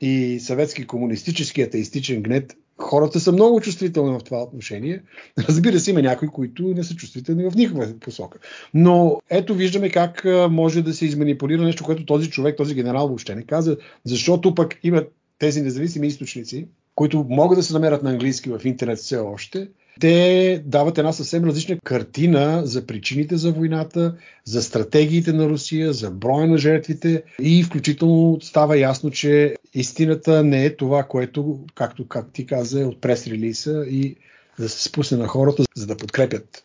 и 0.00 0.38
съветски 0.40 0.86
комунистически 0.86 1.62
атеистичен 1.62 2.22
гнет, 2.22 2.56
хората 2.78 3.20
са 3.20 3.32
много 3.32 3.60
чувствителни 3.60 4.18
в 4.18 4.24
това 4.24 4.42
отношение. 4.42 5.02
Разбира 5.48 5.80
се, 5.80 5.90
има 5.90 6.02
някои, 6.02 6.28
които 6.28 6.62
не 6.62 6.84
са 6.84 6.94
чувствителни 6.94 7.50
в 7.50 7.54
никаква 7.54 7.94
посока. 8.00 8.38
Но 8.74 9.20
ето 9.30 9.54
виждаме 9.54 9.90
как 9.90 10.24
може 10.50 10.82
да 10.82 10.92
се 10.92 11.06
изманипулира 11.06 11.62
нещо, 11.62 11.84
което 11.84 12.06
този 12.06 12.30
човек, 12.30 12.56
този 12.56 12.74
генерал 12.74 13.08
въобще 13.08 13.34
не 13.34 13.42
каза, 13.42 13.76
защото 14.04 14.54
пък 14.54 14.78
има 14.82 15.02
тези 15.38 15.62
независими 15.62 16.06
източници, 16.06 16.68
които 16.98 17.26
могат 17.28 17.58
да 17.58 17.62
се 17.62 17.72
намерят 17.72 18.02
на 18.02 18.10
английски 18.10 18.50
в 18.50 18.60
интернет 18.64 18.98
все 18.98 19.16
още, 19.16 19.68
те 20.00 20.62
дават 20.66 20.98
една 20.98 21.12
съвсем 21.12 21.44
различна 21.44 21.78
картина 21.84 22.66
за 22.66 22.86
причините 22.86 23.36
за 23.36 23.52
войната, 23.52 24.16
за 24.44 24.62
стратегиите 24.62 25.32
на 25.32 25.48
Русия, 25.48 25.92
за 25.92 26.10
броя 26.10 26.46
на 26.46 26.58
жертвите 26.58 27.22
и 27.42 27.62
включително 27.62 28.38
става 28.42 28.78
ясно, 28.78 29.10
че 29.10 29.56
истината 29.74 30.44
не 30.44 30.64
е 30.64 30.76
това, 30.76 31.02
което, 31.02 31.60
както 31.74 32.08
как 32.08 32.32
ти 32.32 32.46
каза, 32.46 32.80
е 32.80 32.84
от 32.84 33.00
прес-релиса 33.00 33.86
и 33.86 34.16
да 34.58 34.68
се 34.68 34.82
спусне 34.82 35.18
на 35.18 35.26
хората, 35.26 35.64
за 35.74 35.86
да 35.86 35.96
подкрепят 35.96 36.64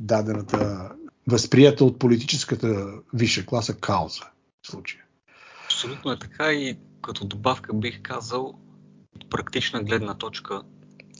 дадената 0.00 0.90
възприята 1.26 1.84
от 1.84 1.98
политическата 1.98 2.86
висша 3.14 3.46
класа 3.46 3.74
кауза 3.74 4.22
в 4.62 4.66
случая. 4.66 5.04
Абсолютно 5.64 6.12
е 6.12 6.18
така 6.18 6.52
и 6.52 6.76
като 7.02 7.24
добавка 7.24 7.74
бих 7.74 8.02
казал 8.02 8.54
от 9.16 9.30
практична 9.30 9.82
гледна 9.82 10.14
точка 10.14 10.62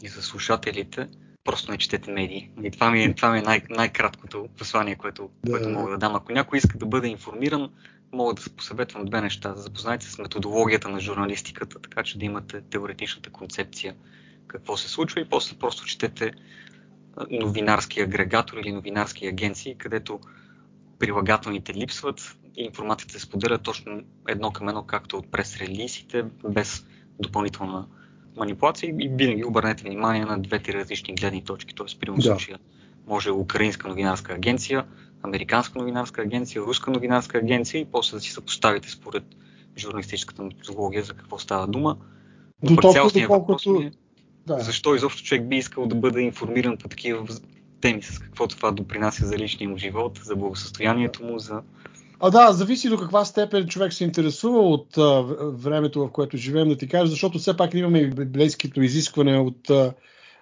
и 0.02 0.08
за 0.08 0.22
слушателите– 0.22 1.08
просто 1.44 1.70
не 1.70 1.78
четете 1.78 2.10
медии. 2.10 2.50
И 2.62 2.70
това 2.70 2.90
ми 2.90 3.04
е, 3.04 3.14
това 3.14 3.30
ми 3.30 3.38
е 3.38 3.42
най- 3.42 3.62
най-краткото 3.70 4.48
послание, 4.58 4.96
което, 4.96 5.30
да. 5.44 5.52
което 5.52 5.68
мога 5.68 5.90
да 5.90 5.98
дам. 5.98 6.14
Ако 6.14 6.32
някой 6.32 6.58
иска 6.58 6.78
да 6.78 6.86
бъде 6.86 7.08
информиран, 7.08 7.70
мога 8.12 8.34
да 8.34 8.42
се 8.42 8.56
посъветвам 8.56 9.04
две 9.04 9.20
неща. 9.20 9.54
Запознайте 9.56 10.06
с 10.06 10.18
методологията 10.18 10.88
на 10.88 11.00
журналистиката, 11.00 11.78
така 11.78 12.02
че 12.02 12.18
да 12.18 12.24
имате 12.24 12.60
теоретичната 12.60 13.30
концепция 13.30 13.94
какво 14.46 14.76
се 14.76 14.88
случва 14.88 15.20
и 15.20 15.28
после 15.28 15.56
просто 15.56 15.84
четете 15.84 16.32
новинарски 17.30 18.00
агрегатор 18.00 18.56
или 18.56 18.72
новинарски 18.72 19.26
агенции, 19.26 19.74
където 19.78 20.20
прилагателните 20.98 21.74
липсват 21.74 22.36
и 22.56 22.64
информацията 22.64 23.14
се 23.14 23.20
споделя 23.20 23.58
точно 23.58 24.02
едно 24.28 24.50
към 24.50 24.68
едно, 24.68 24.82
както 24.82 25.16
от 25.16 25.30
прес-релизите, 25.30 26.24
без 26.48 26.86
допълнителна 27.20 27.86
манипулации 28.36 28.94
и 28.98 29.08
винаги 29.08 29.44
обърнете 29.44 29.84
внимание 29.84 30.24
на 30.24 30.38
двете 30.38 30.72
различни 30.72 31.14
гледни 31.14 31.44
точки. 31.44 31.74
Тоест, 31.74 32.00
при 32.00 32.12
да. 32.16 32.22
случая 32.22 32.58
може 33.06 33.30
украинска 33.30 33.88
новинарска 33.88 34.32
агенция, 34.32 34.84
американска 35.22 35.78
новинарска 35.78 36.22
агенция, 36.22 36.62
руска 36.62 36.90
новинарска 36.90 37.38
агенция 37.38 37.80
и 37.80 37.84
после 37.84 38.16
да 38.16 38.20
си 38.20 38.30
съпоставите 38.30 38.90
според 38.90 39.24
журналистическата 39.78 40.42
методология 40.42 41.02
за 41.02 41.14
какво 41.14 41.38
става 41.38 41.66
дума. 41.66 41.96
До 42.62 42.76
толкова, 42.76 43.20
доколкото... 43.20 43.82
Е, 43.82 43.90
да. 44.46 44.58
защо 44.58 44.94
изобщо 44.94 45.22
човек 45.22 45.48
би 45.48 45.56
искал 45.56 45.86
да 45.86 45.94
бъде 45.94 46.20
информиран 46.20 46.76
по 46.76 46.88
такива 46.88 47.26
теми, 47.80 48.02
с 48.02 48.18
какво 48.18 48.46
това 48.46 48.70
допринася 48.70 49.26
за 49.26 49.38
личния 49.38 49.70
му 49.70 49.76
живот, 49.76 50.20
за 50.22 50.36
благосъстоянието 50.36 51.24
му, 51.24 51.38
за 51.38 51.62
а 52.20 52.30
да, 52.30 52.52
зависи 52.52 52.88
до 52.88 52.98
каква 52.98 53.24
степен 53.24 53.66
човек 53.66 53.92
се 53.92 54.04
интересува 54.04 54.58
от 54.58 54.98
а, 54.98 55.22
времето, 55.52 56.00
в 56.00 56.12
което 56.12 56.36
живеем, 56.36 56.68
да 56.68 56.76
ти 56.76 56.88
кажа, 56.88 57.10
защото 57.10 57.38
все 57.38 57.56
пак 57.56 57.74
имаме 57.74 57.98
и 57.98 58.10
библейското 58.10 58.82
изискване 58.82 59.38
от, 59.38 59.70
а, 59.70 59.92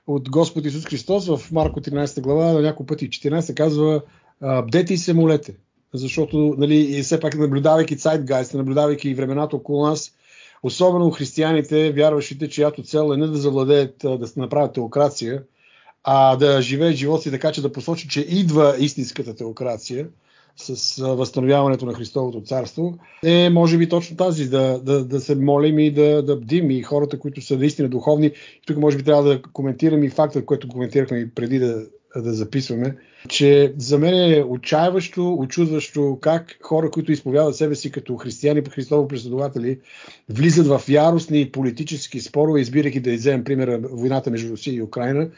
от 0.07 0.31
Господ 0.31 0.67
Исус 0.67 0.85
Христос 0.85 1.27
в 1.27 1.53
Марко 1.53 1.81
13 1.81 2.21
глава, 2.21 2.61
няколко 2.61 2.87
пъти 2.87 3.11
14 3.11 3.55
казва 3.55 4.03
бдете 4.67 4.95
и 4.95 4.99
се 4.99 5.15
молете. 5.15 5.55
Защото, 5.95 6.55
нали, 6.59 7.03
все 7.03 7.21
пак 7.21 7.35
наблюдавайки 7.35 7.97
Zeitgeist, 7.97 8.55
наблюдавайки 8.55 9.11
и 9.11 9.15
времената 9.15 9.57
около 9.57 9.87
нас, 9.87 10.13
особено 10.63 11.11
християните, 11.11 11.93
вярващите, 11.93 12.49
чиято 12.49 12.83
цел 12.83 13.11
е 13.15 13.17
не 13.17 13.27
да 13.27 13.37
завладеят, 13.37 13.95
да 14.19 14.27
се 14.27 14.41
направят 14.41 14.73
теокрация, 14.73 15.43
а 16.05 16.37
да 16.37 16.63
живеят 16.63 16.97
живота 16.97 17.23
си 17.23 17.31
така, 17.31 17.53
че 17.53 17.63
да 17.63 17.73
посочи, 17.73 18.09
че 18.09 18.21
идва 18.21 18.77
истинската 18.79 19.35
теокрация– 19.35 20.09
с 20.57 20.97
възстановяването 21.15 21.87
на 21.87 21.95
Христовото 21.95 22.41
царство, 22.41 22.99
е 23.25 23.51
може 23.51 23.79
би 23.79 23.89
точно 23.89 24.17
тази, 24.17 24.49
да, 24.49 24.81
да, 24.83 25.05
да 25.05 25.21
се 25.21 25.35
молим 25.35 25.79
и 25.79 25.91
да, 25.91 26.23
да 26.23 26.37
бдим 26.37 26.71
и 26.71 26.83
хората, 26.83 27.19
които 27.19 27.41
са 27.41 27.57
наистина 27.57 27.89
духовни. 27.89 28.31
Тук 28.67 28.77
може 28.77 28.97
би 28.97 29.03
трябва 29.03 29.23
да 29.23 29.43
коментирам 29.43 30.03
и 30.03 30.11
факта, 30.11 30.45
който 30.45 30.69
коментирахме 30.69 31.19
и 31.19 31.31
преди 31.31 31.59
да, 31.59 31.87
да 32.17 32.33
записваме, 32.33 32.97
че 33.29 33.75
за 33.79 33.99
мен 33.99 34.33
е 34.33 34.45
отчаяващо, 34.49 35.35
очудващо 35.35 36.19
как 36.21 36.59
хора, 36.63 36.91
които 36.91 37.13
изповядат 37.13 37.57
себе 37.57 37.75
си 37.75 37.91
като 37.91 38.17
християни, 38.17 38.63
Христово 38.71 39.09
преследователи, 39.09 39.79
влизат 40.29 40.67
в 40.67 40.83
яростни 40.89 41.51
политически 41.51 42.21
спорове, 42.21 42.61
избирайки 42.61 43.01
да 43.01 43.15
вземем 43.15 43.45
примера 43.45 43.81
войната 43.83 44.31
между 44.31 44.53
Русия 44.53 44.75
и 44.75 44.83
Украина, 44.83 45.29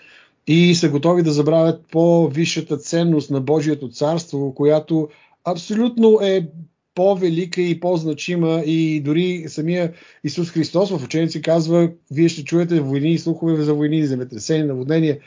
и 0.47 0.75
са 0.75 0.89
готови 0.89 1.23
да 1.23 1.33
забравят 1.33 1.85
по-висшата 1.93 2.77
ценност 2.77 3.31
на 3.31 3.41
Божието 3.41 3.89
царство, 3.89 4.55
която 4.55 5.09
абсолютно 5.45 6.19
е 6.23 6.49
по-велика 6.95 7.61
и 7.61 7.81
по-значима 7.81 8.63
и 8.67 9.01
дори 9.01 9.45
самия 9.49 9.93
Исус 10.25 10.51
Христос 10.51 10.91
в 10.91 11.05
ученици 11.05 11.43
казва, 11.43 11.91
вие 12.11 12.29
ще 12.29 12.45
чуете 12.45 12.81
войни 12.81 13.13
и 13.13 13.19
слухове 13.19 13.63
за 13.63 13.75
войни, 13.75 14.07
земетресения, 14.07 14.67
наводнения, 14.67 15.19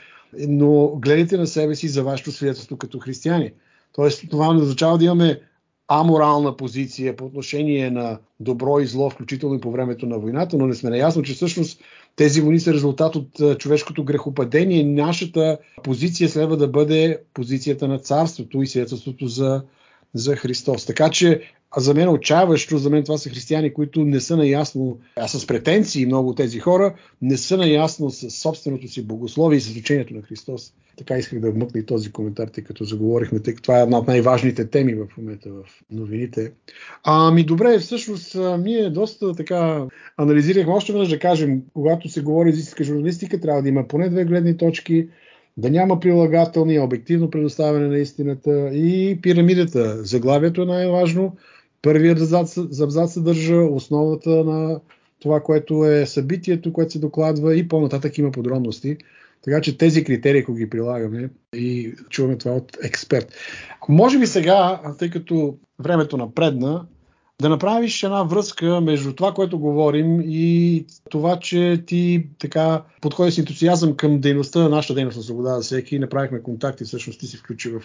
но 0.48 0.88
гледайте 0.88 1.36
на 1.36 1.46
себе 1.46 1.74
си 1.74 1.88
за 1.88 2.04
вашето 2.04 2.32
свидетелство 2.32 2.76
като 2.76 2.98
християни. 2.98 3.52
Тоест, 3.92 4.24
това 4.30 4.54
не 4.54 4.62
означава 4.62 4.98
да 4.98 5.04
имаме 5.04 5.40
аморална 5.88 6.56
позиция 6.56 7.16
по 7.16 7.24
отношение 7.24 7.90
на 7.90 8.18
добро 8.40 8.80
и 8.80 8.86
зло, 8.86 9.10
включително 9.10 9.54
и 9.54 9.60
по 9.60 9.70
времето 9.70 10.06
на 10.06 10.18
войната, 10.18 10.58
но 10.58 10.66
не 10.66 10.74
сме 10.74 10.90
наясно, 10.90 11.22
че 11.22 11.34
всъщност 11.34 11.80
тези 12.18 12.40
войни 12.40 12.60
са 12.60 12.74
резултат 12.74 13.16
от 13.16 13.58
човешкото 13.58 14.04
грехопадение. 14.04 14.84
Нашата 14.84 15.58
позиция 15.82 16.28
следва 16.28 16.56
да 16.56 16.68
бъде 16.68 17.18
позицията 17.34 17.88
на 17.88 17.98
царството 17.98 18.62
и 18.62 18.66
свидетелството 18.66 19.26
за, 19.26 19.62
за 20.14 20.36
Христос. 20.36 20.86
Така 20.86 21.10
че 21.10 21.42
а 21.70 21.80
за 21.80 21.94
мен 21.94 22.08
отчаяващо, 22.08 22.78
за 22.78 22.90
мен 22.90 23.04
това 23.04 23.18
са 23.18 23.30
християни, 23.30 23.74
които 23.74 24.04
не 24.04 24.20
са 24.20 24.36
наясно, 24.36 24.98
а 25.16 25.28
с 25.28 25.46
претенции 25.46 26.06
много 26.06 26.34
тези 26.34 26.58
хора, 26.58 26.94
не 27.22 27.36
са 27.36 27.56
наясно 27.56 28.10
с 28.10 28.30
собственото 28.30 28.88
си 28.88 29.06
богословие 29.06 29.56
и 29.56 29.60
с 29.60 29.76
учението 29.76 30.14
на 30.14 30.22
Христос. 30.22 30.72
Така 30.96 31.18
исках 31.18 31.40
да 31.40 31.50
вмъкна 31.50 31.80
и 31.80 31.86
този 31.86 32.12
коментар, 32.12 32.48
тъй 32.48 32.64
като 32.64 32.84
заговорихме, 32.84 33.40
тъй 33.40 33.54
като 33.54 33.62
това 33.62 33.78
е 33.78 33.82
една 33.82 33.98
от 33.98 34.06
най-важните 34.06 34.70
теми 34.70 34.94
в 34.94 35.06
момента 35.18 35.50
в 35.50 35.64
новините. 35.90 36.52
Ами 37.04 37.44
добре, 37.44 37.78
всъщност 37.78 38.36
ние 38.58 38.90
доста 38.90 39.34
така 39.34 39.86
анализирахме. 40.16 40.72
Още 40.72 40.92
веднъж 40.92 41.08
да 41.08 41.18
кажем, 41.18 41.62
когато 41.74 42.08
се 42.08 42.22
говори 42.22 42.52
за 42.52 42.58
истинска 42.58 42.84
журналистика, 42.84 43.40
трябва 43.40 43.62
да 43.62 43.68
има 43.68 43.88
поне 43.88 44.08
две 44.08 44.24
гледни 44.24 44.56
точки, 44.56 45.08
да 45.58 45.70
няма 45.70 46.00
прилагателни, 46.00 46.80
обективно 46.80 47.30
предоставяне 47.30 47.88
на 47.88 47.98
истината 47.98 48.70
и 48.74 49.18
пирамидата. 49.22 50.04
Заглавието 50.04 50.62
е 50.62 50.66
най-важно. 50.66 51.36
Първият 51.82 52.20
абзац 52.80 53.12
съдържа 53.12 53.56
основата 53.56 54.30
на 54.30 54.80
това, 55.20 55.40
което 55.40 55.84
е 55.84 56.06
събитието, 56.06 56.72
което 56.72 56.92
се 56.92 56.98
докладва 56.98 57.56
и 57.56 57.68
по-нататък 57.68 58.18
има 58.18 58.30
подробности. 58.30 58.96
Така 59.44 59.60
че 59.60 59.78
тези 59.78 60.04
критерии, 60.04 60.40
ако 60.40 60.54
ги 60.54 60.70
прилагаме 60.70 61.30
и 61.54 61.94
чуваме 62.10 62.36
това 62.36 62.54
от 62.54 62.76
експерт. 62.82 63.34
Може 63.88 64.18
би 64.18 64.26
сега, 64.26 64.80
тъй 64.98 65.10
като 65.10 65.56
времето 65.78 66.16
напредна, 66.16 66.86
да 67.42 67.48
направиш 67.48 68.02
една 68.02 68.22
връзка 68.22 68.80
между 68.80 69.14
това, 69.14 69.34
което 69.34 69.58
говорим 69.58 70.20
и 70.20 70.86
това, 71.10 71.40
че 71.40 71.82
ти 71.86 72.26
така 72.38 72.84
подходиш 73.00 73.34
с 73.34 73.38
ентусиазъм 73.38 73.96
към 73.96 74.20
дейността 74.20 74.60
на 74.60 74.68
нашата 74.68 74.94
дейност 74.94 75.16
на 75.16 75.22
свобода 75.22 75.56
за 75.56 75.62
всеки. 75.62 75.98
Направихме 75.98 76.42
контакти, 76.42 76.84
всъщност 76.84 77.20
ти 77.20 77.26
си 77.26 77.36
включи 77.36 77.70
в, 77.70 77.82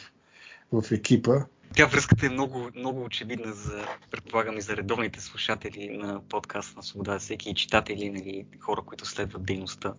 в 0.71 0.91
екипа. 0.91 1.35
Тя 1.75 1.85
връзката 1.85 2.25
е 2.25 2.29
много, 2.29 2.69
много 2.75 3.03
очевидна 3.03 3.53
за, 3.53 3.85
предполагам, 4.11 4.57
и 4.57 4.61
за 4.61 4.77
редовните 4.77 5.21
слушатели 5.21 5.97
на 5.97 6.21
подкаст 6.29 6.75
на 6.75 6.83
Свобода 6.83 7.11
за 7.11 7.19
всеки 7.19 7.49
и 7.49 7.55
читатели, 7.55 8.09
нали, 8.09 8.45
хора, 8.59 8.81
които 8.85 9.05
следват 9.05 9.45
дейността 9.45 9.93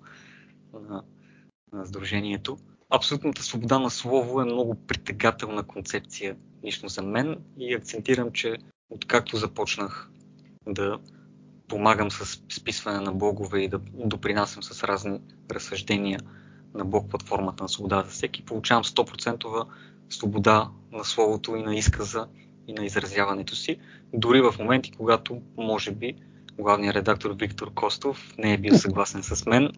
на, 0.88 1.02
на 1.72 1.86
Сдружението. 1.86 2.58
Абсолютната 2.90 3.42
свобода 3.42 3.78
на 3.78 3.90
слово 3.90 4.40
е 4.40 4.44
много 4.44 4.74
притегателна 4.74 5.62
концепция 5.62 6.36
лично 6.64 6.88
за 6.88 7.02
мен 7.02 7.36
и 7.58 7.74
акцентирам, 7.74 8.32
че 8.32 8.56
откакто 8.94 9.36
започнах 9.36 10.10
да 10.68 10.98
помагам 11.68 12.10
с 12.10 12.40
списване 12.48 13.00
на 13.00 13.12
блогове 13.12 13.60
и 13.60 13.68
да 13.68 13.78
допринасям 13.94 14.62
с 14.62 14.84
разни 14.84 15.20
разсъждения 15.50 16.20
на 16.74 16.84
блог 16.84 17.10
платформата 17.10 17.62
на 17.62 17.68
свобода 17.68 18.02
за 18.02 18.10
всеки, 18.10 18.44
получавам 18.44 18.84
100% 18.84 19.66
свобода 20.08 20.70
на 20.92 21.04
словото 21.04 21.56
и 21.56 21.62
на 21.62 21.76
изказа 21.76 22.28
и 22.66 22.72
на 22.72 22.84
изразяването 22.84 23.56
си, 23.56 23.78
дори 24.12 24.40
в 24.40 24.54
моменти, 24.58 24.92
когато 24.96 25.42
може 25.56 25.90
би 25.90 26.14
главният 26.58 26.96
редактор 26.96 27.36
Виктор 27.40 27.74
Костов 27.74 28.34
не 28.38 28.54
е 28.54 28.58
бил 28.58 28.74
съгласен 28.74 29.22
с 29.22 29.46
мен 29.46 29.70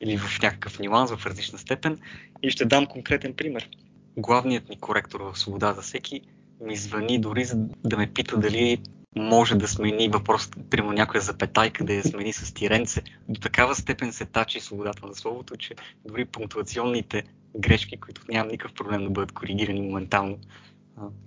или 0.00 0.18
в 0.18 0.42
някакъв 0.42 0.78
нюанс, 0.78 1.12
в 1.12 1.26
различна 1.26 1.58
степен. 1.58 1.98
И 2.42 2.50
ще 2.50 2.64
дам 2.64 2.86
конкретен 2.86 3.34
пример. 3.34 3.68
Главният 4.16 4.68
ни 4.68 4.80
коректор 4.80 5.20
в 5.20 5.38
Свобода 5.38 5.72
за 5.72 5.82
всеки 5.82 6.22
ми 6.60 6.76
звъни 6.76 7.18
дори 7.18 7.44
за 7.44 7.56
да 7.84 7.96
ме 7.96 8.12
пита 8.12 8.38
дали 8.38 8.78
може 9.16 9.54
да 9.54 9.68
смени 9.68 10.08
въпрос, 10.08 10.50
примерно 10.70 10.92
някоя 10.92 11.20
запетайка 11.20 11.84
да 11.84 11.94
я 11.94 12.04
смени 12.04 12.32
с 12.32 12.54
тиренце. 12.54 13.02
До 13.28 13.40
такава 13.40 13.74
степен 13.74 14.12
се 14.12 14.24
тачи 14.24 14.60
свободата 14.60 15.06
на 15.06 15.14
словото, 15.14 15.56
че 15.56 15.74
дори 16.04 16.24
пунктуационните 16.24 17.24
грешки, 17.56 17.96
които 17.96 18.22
нямам 18.28 18.48
никакъв 18.48 18.74
проблем 18.74 19.04
да 19.04 19.10
бъдат 19.10 19.32
коригирани 19.32 19.80
моментално, 19.80 20.38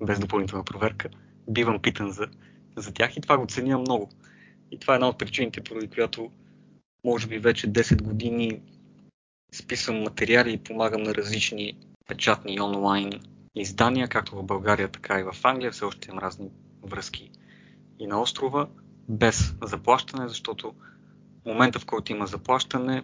без 0.01 0.19
допълнителна 0.19 0.63
проверка, 0.63 1.09
бивам 1.49 1.79
питан 1.79 2.11
за, 2.11 2.27
за 2.75 2.93
тях 2.93 3.17
и 3.17 3.21
това 3.21 3.37
го 3.37 3.45
ценя 3.47 3.77
много. 3.77 4.09
И 4.71 4.79
това 4.79 4.93
е 4.93 4.95
една 4.95 5.07
от 5.07 5.17
причините, 5.17 5.63
поради 5.63 5.87
която 5.87 6.31
може 7.05 7.27
би 7.27 7.39
вече 7.39 7.67
10 7.67 8.01
години 8.01 8.61
списвам 9.53 10.01
материали 10.01 10.53
и 10.53 10.57
помагам 10.57 11.03
на 11.03 11.15
различни 11.15 11.77
печатни 12.07 12.61
онлайн 12.61 13.11
издания, 13.55 14.07
както 14.07 14.35
в 14.35 14.43
България, 14.43 14.87
така 14.87 15.19
и 15.19 15.23
в 15.23 15.35
Англия. 15.43 15.71
Все 15.71 15.85
още 15.85 16.09
имам 16.09 16.19
разни 16.19 16.49
връзки 16.83 17.31
и 17.99 18.07
на 18.07 18.21
острова, 18.21 18.67
без 19.09 19.55
заплащане, 19.63 20.29
защото 20.29 20.73
в 21.43 21.45
момента, 21.45 21.79
в 21.79 21.85
който 21.85 22.11
има 22.11 22.27
заплащане, 22.27 23.03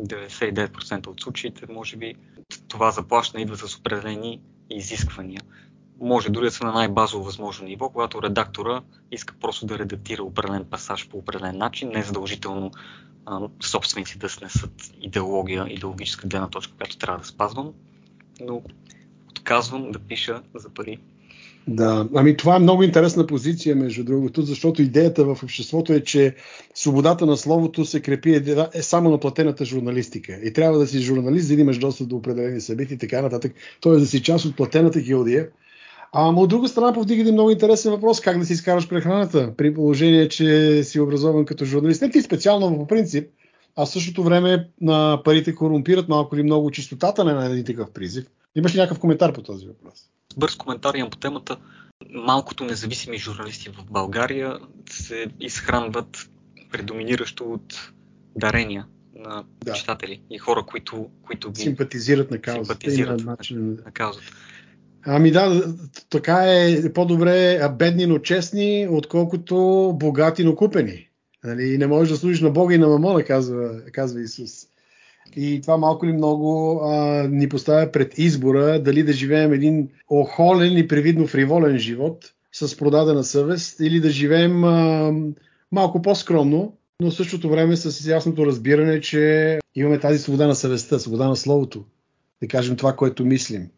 99% 0.00 1.06
от 1.06 1.20
случаите, 1.20 1.72
може 1.72 1.96
би, 1.96 2.14
това 2.68 2.90
заплащане 2.90 3.42
идва 3.42 3.56
с 3.56 3.76
определени 3.76 4.40
изисквания. 4.70 5.40
Може 6.00 6.30
дори 6.30 6.44
да 6.44 6.50
са 6.50 6.64
на 6.64 6.72
най-базово 6.72 7.24
възможно 7.24 7.66
ниво, 7.66 7.90
когато 7.90 8.22
редактора 8.22 8.82
иска 9.10 9.34
просто 9.40 9.66
да 9.66 9.78
редактира 9.78 10.22
определен 10.22 10.64
пасаж 10.64 11.08
по 11.08 11.18
определен 11.18 11.58
начин, 11.58 11.88
не 11.88 12.02
задължително 12.02 12.70
а, 13.26 13.48
собственици 13.62 14.18
да 14.18 14.28
снесат 14.28 14.92
идеология, 15.00 15.66
идеологическа 15.68 16.28
гледна 16.28 16.48
точка, 16.48 16.76
която 16.76 16.98
трябва 16.98 17.18
да 17.18 17.24
спазвам, 17.24 17.72
но 18.40 18.62
отказвам 19.48 19.90
да 19.92 19.98
пиша 19.98 20.42
за 20.54 20.68
пари. 20.68 20.98
Да, 21.68 22.08
ами 22.14 22.36
това 22.36 22.56
е 22.56 22.58
много 22.58 22.82
интересна 22.82 23.26
позиция, 23.26 23.76
между 23.76 24.04
другото, 24.04 24.42
защото 24.42 24.82
идеята 24.82 25.24
в 25.24 25.42
обществото 25.42 25.92
е, 25.92 26.00
че 26.00 26.34
свободата 26.74 27.26
на 27.26 27.36
словото 27.36 27.84
се 27.84 28.00
крепи 28.00 28.42
е 28.74 28.82
само 28.82 29.10
на 29.10 29.20
платената 29.20 29.64
журналистика. 29.64 30.38
И 30.44 30.52
трябва 30.52 30.78
да 30.78 30.86
си 30.86 31.00
журналист, 31.00 31.46
за 31.48 31.54
да 31.54 31.60
имаш 31.60 31.78
достъп 31.78 32.08
до 32.08 32.16
определени 32.16 32.60
събития 32.60 32.96
и 32.96 32.98
така 32.98 33.22
нататък. 33.22 33.52
Тоест 33.80 34.00
да 34.00 34.06
си 34.06 34.22
част 34.22 34.44
от 34.44 34.56
платената 34.56 35.00
гилдия. 35.00 35.48
А 36.12 36.28
от 36.28 36.48
друга 36.48 36.68
страна 36.68 36.92
повдига 36.92 37.20
един 37.20 37.34
много 37.34 37.50
интересен 37.50 37.92
въпрос, 37.92 38.20
как 38.20 38.38
да 38.38 38.46
си 38.46 38.52
изкараш 38.52 38.88
прехраната, 38.88 39.52
при 39.56 39.74
положение, 39.74 40.28
че 40.28 40.80
си 40.84 41.00
образован 41.00 41.44
като 41.44 41.64
журналист. 41.64 42.02
Не 42.02 42.10
ти 42.10 42.22
специално 42.22 42.78
по 42.78 42.86
принцип, 42.86 43.28
а 43.78 43.86
в 43.86 43.90
същото 43.90 44.22
време 44.22 44.68
на 44.80 45.22
парите 45.24 45.54
корумпират 45.54 46.08
малко 46.08 46.36
или 46.36 46.42
много 46.42 46.70
чистотата 46.70 47.24
на 47.24 47.46
един 47.46 47.64
такъв 47.64 47.92
призив. 47.92 48.26
Имаш 48.54 48.74
ли 48.74 48.78
някакъв 48.78 48.98
коментар 48.98 49.32
по 49.32 49.42
този 49.42 49.66
въпрос? 49.66 49.94
Бърз 50.36 50.56
коментар 50.56 50.94
имам 50.94 51.10
по 51.10 51.16
темата. 51.16 51.56
Малкото 52.10 52.64
независими 52.64 53.18
журналисти 53.18 53.68
в 53.68 53.84
България 53.90 54.58
се 54.90 55.26
изхранват 55.40 56.30
предоминиращо 56.70 57.44
от 57.44 57.92
дарения 58.36 58.86
на 59.14 59.44
да. 59.64 59.72
читатели 59.72 60.22
и 60.30 60.38
хора, 60.38 60.62
които, 60.66 61.10
които 61.22 61.50
ги 61.50 61.60
симпатизират 61.60 62.30
на 62.30 62.38
каузата. 62.38 62.66
Симпатизират 62.66 63.24
на, 63.24 63.30
начин... 63.30 63.78
на 63.84 63.92
каузата. 63.92 64.26
Ами 65.06 65.30
да, 65.30 65.74
така 66.10 66.42
е 66.46 66.92
по-добре 66.92 67.68
бедни, 67.78 68.06
но 68.06 68.18
честни, 68.18 68.88
отколкото 68.90 69.56
богати, 69.98 70.44
но 70.44 70.54
купени. 70.54 71.07
Нали, 71.44 71.78
не 71.78 71.86
можеш 71.86 72.12
да 72.12 72.18
служиш 72.18 72.40
на 72.40 72.50
Бога 72.50 72.74
и 72.74 72.78
на 72.78 72.88
мамона, 72.88 73.24
казва, 73.24 73.82
казва 73.92 74.22
Исус. 74.22 74.66
И 75.36 75.60
това 75.60 75.76
малко 75.76 76.06
ли 76.06 76.12
много 76.12 76.80
а, 76.84 77.22
ни 77.28 77.48
поставя 77.48 77.92
пред 77.92 78.18
избора 78.18 78.82
дали 78.82 79.02
да 79.02 79.12
живеем 79.12 79.52
един 79.52 79.88
охолен 80.08 80.78
и 80.78 80.88
привидно 80.88 81.26
фриволен 81.26 81.78
живот 81.78 82.32
с 82.52 82.76
продадена 82.76 83.24
съвест 83.24 83.80
или 83.80 84.00
да 84.00 84.10
живеем 84.10 84.64
а, 84.64 85.12
малко 85.72 86.02
по-скромно, 86.02 86.76
но 87.00 87.10
в 87.10 87.14
същото 87.14 87.50
време 87.50 87.76
с 87.76 88.08
ясното 88.08 88.46
разбиране, 88.46 89.00
че 89.00 89.58
имаме 89.74 89.98
тази 89.98 90.18
свобода 90.18 90.46
на 90.46 90.54
съвестта, 90.54 90.98
свобода 90.98 91.28
на 91.28 91.36
словото, 91.36 91.84
да 92.42 92.48
кажем 92.48 92.76
това, 92.76 92.96
което 92.96 93.24
мислим. 93.24 93.68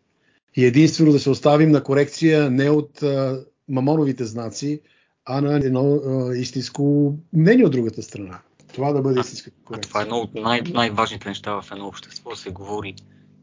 И 0.57 0.64
единствено 0.64 1.12
да 1.12 1.18
се 1.18 1.31
оставим 1.31 1.70
на 1.70 1.83
корекция 1.83 2.51
не 2.51 2.70
от 2.70 3.03
а, 3.03 3.44
мамоновите 3.68 4.25
знаци, 4.25 4.81
а 5.24 5.40
на 5.40 5.56
едно 5.56 5.94
а, 5.94 6.37
истинско 6.37 7.14
мнение 7.33 7.64
от 7.64 7.72
другата 7.72 8.02
страна. 8.02 8.40
Това 8.74 8.92
да 8.92 9.02
бъде 9.02 9.20
истинска 9.20 9.50
корекция. 9.64 9.88
Това 9.88 10.00
е 10.00 10.02
едно 10.02 10.16
от 10.16 10.35
най- 10.35 10.62
най-важните 10.62 11.28
неща 11.28 11.61
в 11.61 11.64
едно 11.72 11.87
общество, 11.87 12.30
да 12.30 12.37
се 12.37 12.50
говори 12.50 12.94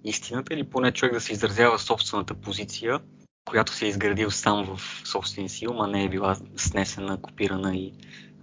истината 0.04 0.54
или 0.54 0.64
поне 0.64 0.92
човек 0.92 1.14
да 1.14 1.22
се 1.22 1.34
изразява 1.34 1.80
собствената 1.80 2.34
позиция, 2.34 3.00
която 3.46 3.74
се 3.74 3.86
е 3.86 3.90
изградил 3.90 4.32
сам 4.32 4.66
в 4.76 4.82
собствения 5.08 5.50
си 5.50 5.68
ум, 5.68 5.82
а 5.82 5.88
не 5.88 6.04
е 6.04 6.10
била 6.10 6.38
снесена, 6.56 7.22
копирана 7.22 7.76
и 7.76 7.94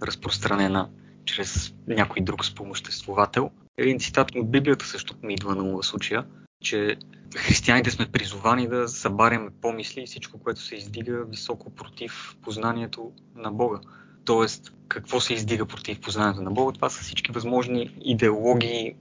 разпространена 0.01 0.89
чрез 1.25 1.73
някой 1.87 2.21
друг 2.21 2.45
спомоществовател. 2.45 3.51
Един 3.77 3.99
цитат 3.99 4.35
от 4.35 4.51
Библията 4.51 4.85
също 4.85 5.15
ми 5.23 5.33
идва 5.33 5.55
на 5.55 5.83
случая, 5.83 6.25
че 6.65 6.95
християните 7.35 7.91
сме 7.91 8.11
призовани 8.11 8.67
да 8.67 8.87
събаряме 8.87 9.49
помисли 9.61 10.01
и 10.01 10.05
всичко, 10.05 10.39
което 10.39 10.61
се 10.61 10.75
издига 10.75 11.25
високо 11.25 11.69
против 11.69 12.35
познанието 12.41 13.11
на 13.35 13.51
Бога. 13.51 13.79
Тоест, 14.25 14.73
какво 14.87 15.19
се 15.19 15.33
издига 15.33 15.65
против 15.65 16.01
познанието 16.01 16.41
на 16.41 16.51
Бога? 16.51 16.73
Това 16.73 16.89
са 16.89 17.03
всички 17.03 17.31
възможни 17.31 17.95
идеологии, 18.01 18.95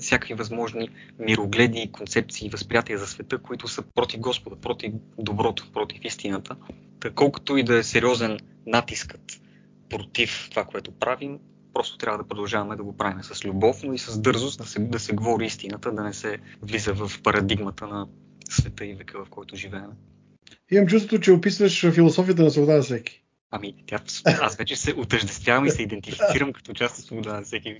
всякакви 0.00 0.34
възможни 0.34 0.88
мирогледи, 1.18 1.92
концепции 1.92 2.50
възприятия 2.50 2.98
за 2.98 3.06
света, 3.06 3.38
които 3.38 3.68
са 3.68 3.82
против 3.82 4.20
Господа, 4.20 4.56
против 4.56 4.92
доброто, 5.18 5.72
против 5.72 6.04
истината. 6.04 6.56
Та, 7.00 7.10
колкото 7.10 7.56
и 7.56 7.62
да 7.62 7.76
е 7.76 7.82
сериозен 7.82 8.38
натискът 8.66 9.40
против 9.90 10.46
това, 10.50 10.64
което 10.64 10.90
правим, 10.90 11.38
просто 11.74 11.98
трябва 11.98 12.18
да 12.18 12.28
продължаваме 12.28 12.76
да 12.76 12.82
го 12.82 12.96
правим 12.96 13.22
с 13.22 13.44
любов, 13.44 13.82
но 13.82 13.92
и 13.92 13.98
с 13.98 14.20
дързост 14.20 14.58
да 14.58 14.66
се, 14.66 14.80
да 14.80 14.98
се 14.98 15.12
говори 15.12 15.46
истината, 15.46 15.92
да 15.92 16.02
не 16.02 16.12
се 16.12 16.38
влиза 16.62 16.94
в 16.94 17.22
парадигмата 17.22 17.86
на 17.86 18.06
света 18.50 18.86
и 18.86 18.94
века, 18.94 19.24
в 19.24 19.28
който 19.28 19.56
живеем. 19.56 19.90
Имам 20.70 20.86
чувството, 20.86 21.20
че 21.20 21.32
описваш 21.32 21.90
философията 21.90 22.42
на 22.42 22.50
свобода 22.50 22.76
за 22.76 22.82
всеки. 22.82 23.22
Ами, 23.54 23.74
тя, 23.86 24.00
аз 24.24 24.56
вече 24.56 24.76
се 24.76 24.92
отъждествявам 24.92 25.66
и 25.66 25.70
се 25.70 25.82
идентифицирам 25.82 26.52
като 26.52 26.72
част 26.72 26.98
от 26.98 27.04
свобода 27.04 27.32
на 27.32 27.42
всеки. 27.42 27.76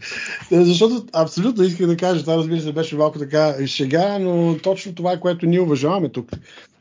Защото 0.51 1.07
абсолютно 1.13 1.65
исках 1.65 1.87
да 1.87 1.97
кажа, 1.97 2.21
това 2.21 2.37
разбира 2.37 2.61
се 2.61 2.73
беше 2.73 2.97
малко 2.97 3.19
така 3.19 3.67
шега, 3.67 4.19
но 4.19 4.59
точно 4.59 4.95
това 4.95 5.13
е 5.13 5.21
което 5.21 5.47
ние 5.47 5.61
уважаваме 5.61 6.09
тук. 6.09 6.31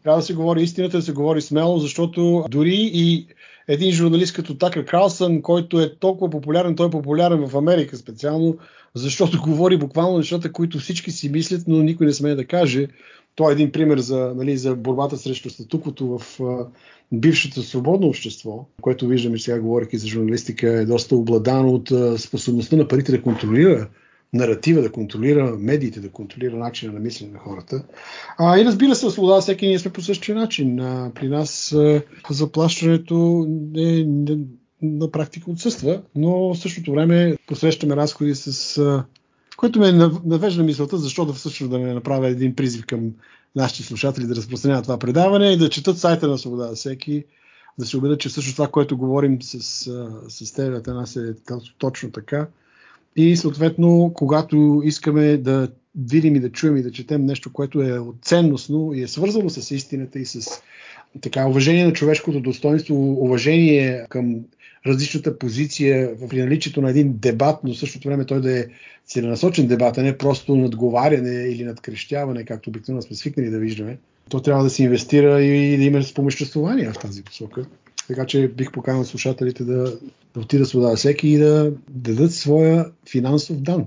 Трябва 0.04 0.20
да 0.20 0.26
се 0.26 0.34
говори 0.34 0.62
истината, 0.62 0.98
да 0.98 1.04
се 1.04 1.12
говори 1.12 1.42
смело, 1.42 1.80
защото 1.80 2.46
дори 2.50 2.92
и 2.94 3.28
един 3.68 3.92
журналист 3.92 4.34
като 4.34 4.58
Такър 4.58 4.86
Карлсън, 4.86 5.42
който 5.42 5.82
е 5.82 5.96
толкова 5.96 6.30
популярен, 6.30 6.76
той 6.76 6.88
е 6.88 6.92
популярен 6.92 7.48
в 7.48 7.56
Америка 7.56 7.98
специално, 7.98 8.58
защото 8.96 9.42
говори 9.46 9.78
буквално 9.78 10.18
нещата, 10.18 10.52
които 10.52 10.80
всички 10.80 11.12
си 11.12 11.30
мислят, 11.30 11.64
но 11.68 11.78
никой 11.78 12.06
не 12.06 12.14
смее 12.14 12.36
да 12.36 12.46
каже. 12.46 12.88
Той 13.36 13.52
е 13.52 13.54
един 13.54 13.72
пример 13.72 13.98
за, 13.98 14.34
нали, 14.36 14.58
за 14.58 14.76
борбата 14.76 15.18
срещу 15.18 15.50
статуквото 15.50 16.18
в 16.18 16.40
а, 16.44 16.68
бившето 17.12 17.62
свободно 17.62 18.08
общество, 18.08 18.66
което 18.82 19.08
виждаме 19.08 19.40
сега, 19.40 19.60
говоряки 19.60 19.98
за 19.98 20.08
журналистика, 20.08 20.70
е 20.70 20.86
доста 20.86 21.16
обладано 21.16 21.70
от 21.70 21.92
а, 21.92 22.18
способността 22.18 22.76
на 22.76 22.88
парите 22.88 23.12
да 23.12 23.22
контролира 23.22 23.88
наратива, 24.34 24.82
да 24.82 24.92
контролира 24.92 25.58
медиите, 25.58 26.00
да 26.00 26.10
контролира 26.10 26.58
начина 26.58 26.94
на 26.94 27.00
мислене 27.00 27.32
на 27.32 27.40
хората. 27.40 27.84
А, 28.38 28.60
и 28.60 28.66
разбира 28.66 28.96
се, 28.96 29.10
свобода 29.10 29.42
всеки 29.42 29.68
ние 29.68 29.80
сме 29.80 29.92
по 29.92 30.02
същия 30.02 30.36
начин. 30.36 30.80
А, 30.80 31.12
при 31.16 31.28
нас 31.28 31.72
а, 31.72 32.02
заплащането 32.30 33.48
е, 33.78 34.04
не, 34.08 34.38
на 34.82 35.12
практика 35.12 35.52
отсъства, 35.52 36.02
но 36.16 36.54
в 36.54 36.58
същото 36.58 36.92
време 36.92 37.38
посрещаме 37.48 37.96
разходи 37.96 38.36
с... 38.36 38.78
А, 38.78 39.06
което 39.58 39.80
ме 39.80 39.92
навежда 40.26 40.64
мисълта, 40.64 40.98
защо 40.98 41.26
да 41.26 41.34
всъщност 41.34 41.72
да 41.72 41.80
не 41.80 41.94
направя 41.94 42.28
един 42.28 42.56
призив 42.56 42.86
към 42.86 43.12
нашите 43.56 43.84
слушатели 43.84 44.26
да 44.26 44.36
разпространяват 44.36 44.84
това 44.84 45.00
предаване 45.00 45.52
и 45.52 45.58
да 45.58 45.70
четат 45.70 45.98
сайта 45.98 46.28
на 46.28 46.38
Свобода 46.38 46.72
всеки, 46.76 47.24
да 47.80 47.86
се 47.86 47.98
убедят, 47.98 48.20
че 48.20 48.30
също 48.30 48.54
това, 48.54 48.68
което 48.68 48.98
говорим 48.98 49.42
с, 49.42 49.60
с 50.30 50.54
теб, 50.54 50.88
е 51.18 51.34
точно 51.78 52.12
така. 52.12 52.48
И 53.16 53.38
съответно, 53.38 54.12
когато 54.16 54.82
искаме 54.86 55.38
да 55.38 55.68
видим 55.96 56.36
и 56.36 56.40
да 56.40 56.52
чуем 56.52 56.78
и 56.78 56.82
да 56.82 56.92
четем 56.92 57.26
нещо, 57.26 57.54
което 57.54 57.82
е 57.82 58.00
ценностно 58.22 58.94
и 58.94 59.02
е 59.02 59.08
свързано 59.08 59.50
с 59.50 59.72
истината 59.76 60.20
и 60.20 60.26
с 60.26 60.62
така 61.22 61.48
уважение 61.48 61.86
на 61.86 61.94
човешкото 61.94 62.40
достоинство, 62.40 63.14
уважение 63.14 64.06
към 64.10 64.36
различната 64.86 65.38
позиция 65.38 66.12
при 66.30 66.40
наличието 66.40 66.82
на 66.82 66.90
един 66.90 67.14
дебат, 67.18 67.60
но 67.64 67.74
в 67.74 67.78
същото 67.78 68.08
време 68.08 68.26
той 68.26 68.42
да 68.42 68.60
е 68.60 68.66
целенасочен 69.06 69.68
дебат, 69.68 69.98
а 69.98 70.04
не 70.04 70.18
просто 70.18 70.56
надговаряне 70.56 71.48
или 71.48 71.64
надкрещяване, 71.64 72.46
както 72.46 72.70
обикновено 72.70 73.02
сме 73.02 73.16
свикнали 73.16 73.50
да 73.50 73.60
виждаме, 73.60 73.98
то 74.30 74.40
трябва 74.40 74.64
да 74.64 74.70
се 74.70 74.84
инвестира 74.84 75.42
и 75.42 75.78
да 75.78 75.84
има 75.84 76.04
спомоществование 76.04 76.90
в 76.90 77.00
тази 77.00 77.24
посока. 77.24 77.66
Така 78.08 78.26
че 78.26 78.48
бих 78.48 78.72
поканал 78.72 79.06
слушателите 79.06 79.64
да, 79.64 79.98
да 80.34 80.40
отидат 80.40 80.68
свобода 80.68 80.96
всеки 80.96 81.30
и 81.30 81.38
да 81.38 81.74
дадат 81.90 82.34
своя 82.34 82.86
финансов 83.10 83.62
дан 83.62 83.86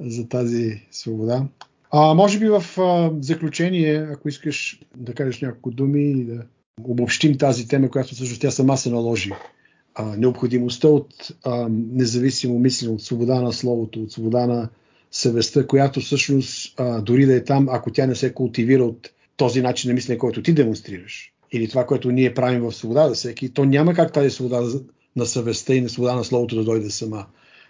за 0.00 0.28
тази 0.28 0.82
свобода. 0.90 1.46
А, 1.90 2.14
може 2.14 2.38
би 2.38 2.48
в 2.48 2.64
а, 2.78 3.10
заключение, 3.20 4.08
ако 4.12 4.28
искаш 4.28 4.80
да 4.96 5.14
кажеш 5.14 5.40
няколко 5.40 5.70
думи 5.70 6.10
и 6.10 6.24
да 6.24 6.42
обобщим 6.84 7.38
тази 7.38 7.68
тема, 7.68 7.90
която 7.90 8.14
всъщност 8.14 8.40
тя 8.40 8.50
сама 8.50 8.76
се 8.76 8.90
наложи. 8.90 9.30
А, 9.94 10.16
необходимостта 10.16 10.88
от 10.88 11.32
а, 11.44 11.68
независимо 11.70 12.58
мислене, 12.58 12.94
от 12.94 13.02
свобода 13.02 13.40
на 13.40 13.52
словото, 13.52 14.02
от 14.02 14.12
свобода 14.12 14.46
на 14.46 14.68
съвестта, 15.10 15.66
която 15.66 16.00
всъщност 16.00 16.80
а, 16.80 17.00
дори 17.00 17.26
да 17.26 17.34
е 17.34 17.44
там, 17.44 17.68
ако 17.70 17.92
тя 17.92 18.06
не 18.06 18.14
се 18.14 18.34
култивира 18.34 18.84
от 18.84 19.10
този 19.36 19.62
начин 19.62 19.88
на 19.88 19.94
мислене, 19.94 20.18
който 20.18 20.42
ти 20.42 20.52
демонстрираш, 20.52 21.32
или 21.52 21.68
това, 21.68 21.86
което 21.86 22.12
ние 22.12 22.34
правим 22.34 22.60
в 22.60 22.72
свобода 22.72 23.08
да 23.08 23.14
всеки, 23.14 23.54
то 23.54 23.64
няма 23.64 23.94
как 23.94 24.12
тази 24.12 24.30
свобода 24.30 24.62
на 25.16 25.26
съвестта 25.26 25.74
и 25.74 25.80
на 25.80 25.88
свобода 25.88 26.14
на 26.14 26.24
словото 26.24 26.56
да 26.56 26.64
дойде 26.64 26.90
сама. 26.90 27.26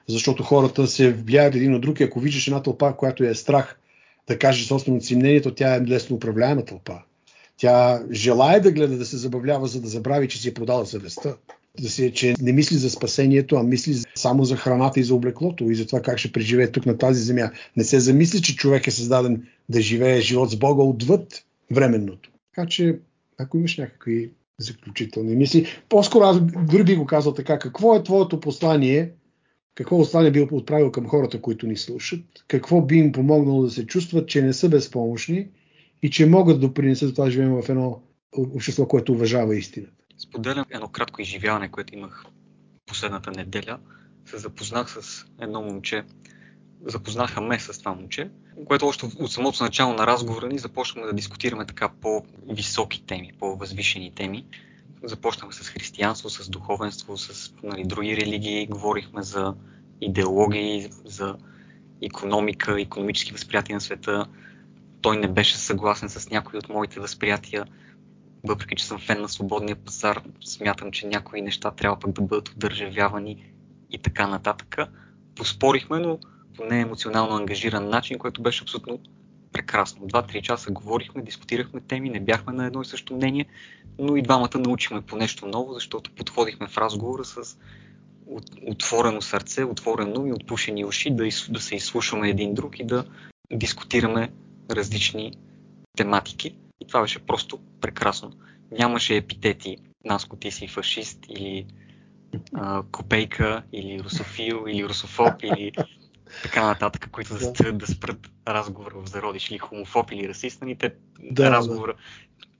Защото 0.08 0.42
хората 0.42 0.86
се 0.86 1.12
влияят 1.12 1.54
един 1.54 1.74
от 1.74 1.80
друг 1.80 2.00
и 2.00 2.02
ако 2.02 2.20
виждаш 2.20 2.46
една 2.46 2.62
тълпа, 2.62 2.96
която 2.96 3.24
е 3.24 3.34
страх 3.34 3.78
да 4.28 4.38
каже 4.38 4.66
собственото 4.66 5.04
си 5.04 5.16
мнение, 5.16 5.42
то 5.42 5.54
тя 5.54 5.74
е 5.74 5.86
лесно 5.86 6.16
управляема 6.16 6.64
тълпа. 6.64 6.98
Тя 7.56 8.02
желая 8.12 8.60
да 8.60 8.72
гледа 8.72 8.96
да 8.96 9.06
се 9.06 9.16
забавлява, 9.16 9.66
за 9.66 9.80
да 9.80 9.88
забрави, 9.88 10.28
че 10.28 10.38
си 10.40 10.48
е 10.48 10.54
продала 10.54 10.86
съвестта. 10.86 11.36
Да 11.80 11.88
си, 11.88 12.12
че 12.14 12.34
не 12.40 12.52
мисли 12.52 12.76
за 12.76 12.90
спасението, 12.90 13.56
а 13.56 13.62
мисли 13.62 14.02
само 14.14 14.44
за 14.44 14.56
храната 14.56 15.00
и 15.00 15.02
за 15.02 15.14
облеклото 15.14 15.70
и 15.70 15.74
за 15.74 15.86
това 15.86 16.02
как 16.02 16.18
ще 16.18 16.32
преживее 16.32 16.72
тук 16.72 16.86
на 16.86 16.98
тази 16.98 17.22
земя. 17.22 17.50
Не 17.76 17.84
се 17.84 18.00
замисли, 18.00 18.42
че 18.42 18.56
човек 18.56 18.86
е 18.86 18.90
създаден 18.90 19.46
да 19.68 19.80
живее 19.80 20.20
живот 20.20 20.50
с 20.50 20.56
Бога 20.56 20.82
отвъд 20.82 21.44
временното. 21.70 22.30
Така 22.54 22.68
че 22.68 22.98
ако 23.42 23.56
имаш 23.56 23.76
някакви 23.76 24.32
заключителни 24.58 25.36
мисли, 25.36 25.66
по-скоро 25.88 26.24
аз 26.24 26.40
дори 26.40 26.84
би 26.84 26.96
го 26.96 27.06
казал 27.06 27.34
така, 27.34 27.58
какво 27.58 27.96
е 27.96 28.02
твоето 28.02 28.40
послание, 28.40 29.12
какво 29.74 29.98
послание 29.98 30.30
би 30.30 30.48
отправил 30.50 30.92
към 30.92 31.08
хората, 31.08 31.40
които 31.40 31.66
ни 31.66 31.76
слушат, 31.76 32.24
какво 32.48 32.82
би 32.82 32.96
им 32.96 33.12
помогнало 33.12 33.62
да 33.62 33.70
се 33.70 33.86
чувстват, 33.86 34.28
че 34.28 34.42
не 34.42 34.52
са 34.52 34.68
безпомощни 34.68 35.48
и 36.02 36.10
че 36.10 36.26
могат 36.26 36.60
да 36.60 36.74
принесат 36.74 37.14
това 37.14 37.30
живеем 37.30 37.62
в 37.62 37.68
едно 37.68 38.02
общество, 38.36 38.88
което 38.88 39.12
уважава 39.12 39.56
истината. 39.56 40.04
Споделям 40.18 40.64
едно 40.70 40.88
кратко 40.88 41.22
изживяване, 41.22 41.68
което 41.68 41.94
имах 41.94 42.24
последната 42.86 43.30
неделя. 43.30 43.78
Се 44.24 44.38
запознах 44.38 44.90
с 44.90 45.26
едно 45.40 45.62
момче, 45.62 46.04
запознаха 46.84 47.40
ме 47.40 47.58
с 47.58 47.78
това 47.78 47.94
момче, 47.94 48.30
което 48.66 48.86
още 48.86 49.06
от 49.18 49.32
самото 49.32 49.62
начало 49.64 49.94
на 49.94 50.06
разговора 50.06 50.48
ни 50.48 50.58
започнахме 50.58 51.06
да 51.06 51.16
дискутираме 51.16 51.66
така 51.66 51.88
по-високи 51.88 53.06
теми, 53.06 53.32
по-възвишени 53.38 54.12
теми. 54.14 54.46
Започнахме 55.02 55.52
с 55.52 55.68
християнство, 55.68 56.30
с 56.30 56.48
духовенство, 56.48 57.16
с 57.16 57.54
нали, 57.62 57.84
други 57.84 58.16
религии, 58.16 58.66
говорихме 58.66 59.22
за 59.22 59.54
идеологии, 60.00 60.88
за 61.04 61.36
економика, 62.02 62.80
економически 62.80 63.32
възприятия 63.32 63.74
на 63.74 63.80
света. 63.80 64.26
Той 65.00 65.16
не 65.16 65.28
беше 65.28 65.56
съгласен 65.56 66.08
с 66.08 66.30
някои 66.30 66.58
от 66.58 66.68
моите 66.68 67.00
възприятия. 67.00 67.66
Въпреки, 68.44 68.74
че 68.74 68.86
съм 68.86 68.98
фен 68.98 69.20
на 69.20 69.28
свободния 69.28 69.76
пазар, 69.76 70.22
смятам, 70.44 70.90
че 70.90 71.06
някои 71.06 71.42
неща 71.42 71.70
трябва 71.70 71.98
пък 71.98 72.12
да 72.12 72.22
бъдат 72.22 72.48
удържавявани 72.48 73.52
и 73.90 73.98
така 73.98 74.26
нататък. 74.26 74.76
Поспорихме, 75.36 75.98
но 75.98 76.18
по 76.60 76.66
не 76.66 76.80
емоционално 76.80 77.36
ангажиран 77.36 77.88
начин, 77.88 78.18
което 78.18 78.42
беше 78.42 78.64
абсолютно 78.64 78.98
прекрасно. 79.52 80.06
Два-три 80.06 80.42
часа 80.42 80.70
говорихме, 80.70 81.22
дискутирахме 81.22 81.80
теми, 81.80 82.10
не 82.10 82.20
бяхме 82.20 82.52
на 82.52 82.66
едно 82.66 82.82
и 82.82 82.84
също 82.84 83.14
мнение, 83.14 83.46
но 83.98 84.16
и 84.16 84.22
двамата 84.22 84.58
научихме 84.58 85.02
по 85.02 85.16
нещо 85.16 85.46
ново, 85.46 85.72
защото 85.72 86.10
подходихме 86.10 86.68
в 86.68 86.78
разговора 86.78 87.24
с 87.24 87.58
отворено 88.66 89.22
сърце, 89.22 89.64
отворено 89.64 90.26
и 90.26 90.32
отпушени 90.32 90.84
уши, 90.84 91.10
да, 91.10 91.26
из, 91.26 91.50
да 91.50 91.60
се 91.60 91.76
изслушаме 91.76 92.28
един 92.28 92.54
друг 92.54 92.80
и 92.80 92.84
да 92.84 93.04
дискутираме 93.52 94.32
различни 94.70 95.32
тематики. 95.96 96.56
И 96.80 96.86
това 96.86 97.00
беше 97.00 97.18
просто 97.18 97.58
прекрасно. 97.80 98.32
Нямаше 98.78 99.16
епитети 99.16 99.76
Наско, 100.04 100.36
ти 100.36 100.50
си 100.50 100.68
фашист 100.68 101.18
или 101.28 101.66
а, 102.54 102.82
копейка, 102.92 103.62
или 103.72 104.00
русофил, 104.02 104.64
или 104.68 104.84
русофоб, 104.84 105.42
или 105.42 105.72
така 106.42 106.66
нататък, 106.66 107.08
които 107.10 107.38
да, 107.38 107.52
да. 107.52 107.72
да 107.72 107.86
спрат 107.86 108.30
разговора 108.48 108.94
в 109.00 109.08
зародиш 109.08 109.50
или 109.50 109.58
хомофоб 109.58 110.10
или 110.12 110.28
расист, 110.28 110.62
нали, 110.62 110.76
те 110.76 110.94
да, 111.20 111.50
разговора, 111.50 111.94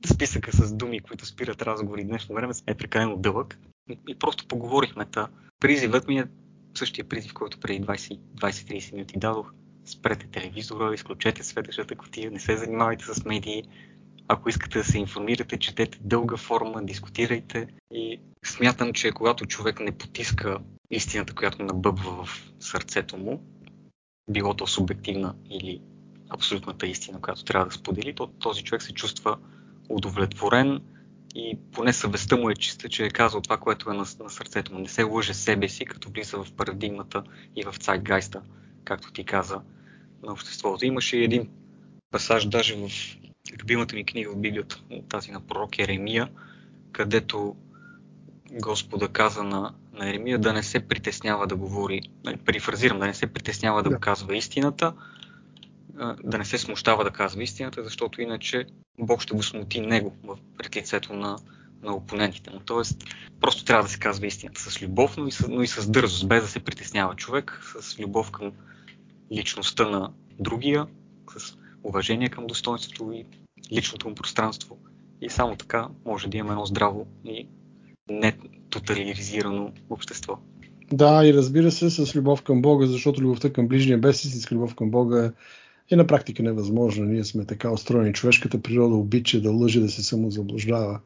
да. 0.02 0.14
списъка 0.14 0.52
с 0.52 0.72
думи, 0.72 1.00
които 1.00 1.26
спират 1.26 1.62
разговори 1.62 2.04
днешно 2.04 2.34
време 2.34 2.52
е 2.66 2.74
прекалено 2.74 3.16
дълъг. 3.16 3.58
И, 3.90 3.98
и 4.08 4.18
просто 4.18 4.46
поговорихме. 4.46 5.06
Та. 5.06 5.28
Призивът 5.60 6.08
ми 6.08 6.18
е 6.18 6.26
същия 6.74 7.08
призив, 7.08 7.34
който 7.34 7.60
преди 7.60 7.84
20-30 7.84 8.92
минути 8.92 9.18
дадох. 9.18 9.52
Спрете 9.84 10.26
телевизора, 10.26 10.94
изключете 10.94 11.42
светещата 11.42 11.96
котия, 11.96 12.30
не 12.30 12.40
се 12.40 12.56
занимавайте 12.56 13.04
с 13.04 13.24
медии. 13.24 13.62
Ако 14.28 14.48
искате 14.48 14.78
да 14.78 14.84
се 14.84 14.98
информирате, 14.98 15.58
четете 15.58 15.98
дълга 16.00 16.36
форма, 16.36 16.84
дискутирайте. 16.84 17.66
И 17.90 18.20
смятам, 18.44 18.92
че 18.92 19.12
когато 19.12 19.46
човек 19.46 19.80
не 19.80 19.92
потиска 19.92 20.58
истината, 20.90 21.34
която 21.34 21.62
набъбва 21.62 22.24
в 22.24 22.52
сърцето 22.60 23.16
му, 23.16 23.42
било 24.28 24.54
то 24.54 24.66
субективна 24.66 25.34
или 25.50 25.80
абсолютната 26.28 26.86
истина, 26.86 27.20
която 27.20 27.44
трябва 27.44 27.66
да 27.66 27.72
сподели, 27.72 28.14
то 28.14 28.26
този 28.26 28.64
човек 28.64 28.82
се 28.82 28.92
чувства 28.92 29.38
удовлетворен 29.88 30.80
и 31.34 31.58
поне 31.72 31.92
съвестта 31.92 32.36
му 32.36 32.50
е 32.50 32.54
чиста, 32.54 32.88
че 32.88 33.04
е 33.04 33.10
казал 33.10 33.40
това, 33.40 33.56
което 33.56 33.90
е 33.90 33.94
на, 33.94 34.04
на 34.20 34.30
сърцето 34.30 34.72
му. 34.72 34.78
Не 34.78 34.88
се 34.88 35.02
лъже 35.02 35.34
себе 35.34 35.68
си, 35.68 35.84
като 35.84 36.10
влиза 36.10 36.44
в 36.44 36.52
парадигмата 36.52 37.22
и 37.56 37.62
в 37.62 37.74
цайтгайста, 37.78 38.42
както 38.84 39.12
ти 39.12 39.24
каза, 39.24 39.60
на 40.22 40.32
обществото. 40.32 40.86
Имаше 40.86 41.16
и 41.16 41.24
един 41.24 41.48
пасаж 42.10 42.46
даже 42.46 42.76
в 42.76 42.90
любимата 43.62 43.94
ми 43.94 44.04
книга 44.04 44.30
от 44.30 44.40
Библията, 44.40 44.82
тази 45.08 45.30
на 45.30 45.40
пророк 45.40 45.78
Еремия, 45.78 46.28
където 46.92 47.56
Господа 48.52 49.08
каза 49.08 49.42
на, 49.42 49.74
на 49.92 50.08
Еремия 50.08 50.38
да 50.38 50.52
не 50.52 50.62
се 50.62 50.80
притеснява 50.80 51.46
да 51.46 51.56
говори, 51.56 52.00
нали, 52.24 52.36
перифразирам, 52.36 52.98
да 52.98 53.06
не 53.06 53.14
се 53.14 53.26
притеснява 53.26 53.82
да, 53.82 53.90
да 53.90 53.98
казва 53.98 54.36
истината, 54.36 54.92
да 56.24 56.38
не 56.38 56.44
се 56.44 56.58
смущава 56.58 57.04
да 57.04 57.10
казва 57.10 57.42
истината, 57.42 57.84
защото 57.84 58.22
иначе 58.22 58.66
Бог 58.98 59.22
ще 59.22 59.34
го 59.34 59.42
смути 59.42 59.80
него 59.80 60.16
пред 60.58 60.76
лицето 60.76 61.12
на, 61.12 61.38
на 61.82 61.94
опонентите 61.94 62.50
му. 62.50 62.60
Тоест, 62.60 63.04
просто 63.40 63.64
трябва 63.64 63.82
да 63.82 63.88
се 63.88 63.98
казва 63.98 64.26
истината 64.26 64.60
с 64.60 64.82
любов, 64.82 65.16
но 65.16 65.26
и 65.26 65.32
с, 65.32 65.48
но 65.48 65.62
и 65.62 65.66
с 65.66 65.90
дързост, 65.90 66.28
без 66.28 66.42
да 66.42 66.48
се 66.48 66.60
притеснява 66.60 67.16
човек, 67.16 67.62
с 67.80 67.98
любов 67.98 68.30
към 68.30 68.52
личността 69.32 69.88
на 69.88 70.12
другия, 70.40 70.86
с 71.36 71.56
уважение 71.84 72.28
към 72.28 72.46
достоинството 72.46 73.12
и 73.12 73.26
личното 73.72 74.08
му 74.08 74.14
пространство. 74.14 74.78
И 75.20 75.30
само 75.30 75.56
така 75.56 75.88
може 76.04 76.28
да 76.28 76.36
имаме 76.36 76.52
едно 76.52 76.66
здраво 76.66 77.06
и 77.24 77.48
не 78.10 78.36
тотализирано 78.70 79.72
общество. 79.90 80.38
Да, 80.92 81.26
и 81.26 81.34
разбира 81.34 81.70
се, 81.70 81.90
с 81.90 82.16
любов 82.16 82.42
към 82.42 82.62
Бога, 82.62 82.86
защото 82.86 83.22
любовта 83.22 83.52
към 83.52 83.68
ближния 83.68 83.98
без 83.98 84.24
истинска 84.24 84.54
любов 84.54 84.74
към 84.74 84.90
Бога 84.90 85.32
е 85.90 85.96
на 85.96 86.06
практика 86.06 86.42
невъзможно. 86.42 87.04
Ние 87.04 87.24
сме 87.24 87.44
така 87.44 87.72
устроени. 87.72 88.12
Човешката 88.12 88.62
природа 88.62 88.94
обича 88.94 89.40
да 89.40 89.50
лъже, 89.50 89.80
да 89.80 89.88
се 89.88 90.02
самозаблуждава. 90.02 91.00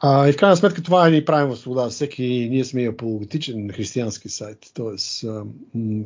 А, 0.00 0.28
и 0.28 0.32
в 0.32 0.36
крайна 0.36 0.56
сметка 0.56 0.82
това 0.82 1.08
е 1.08 1.10
ни 1.10 1.24
правим 1.24 1.54
в 1.54 1.58
свобода. 1.58 1.88
Всеки 1.88 2.48
ние 2.50 2.64
сме 2.64 2.82
и 2.82 2.86
апологетичен 2.86 3.68
християнски 3.72 4.28
сайт, 4.28 4.58
т.е. 4.74 5.26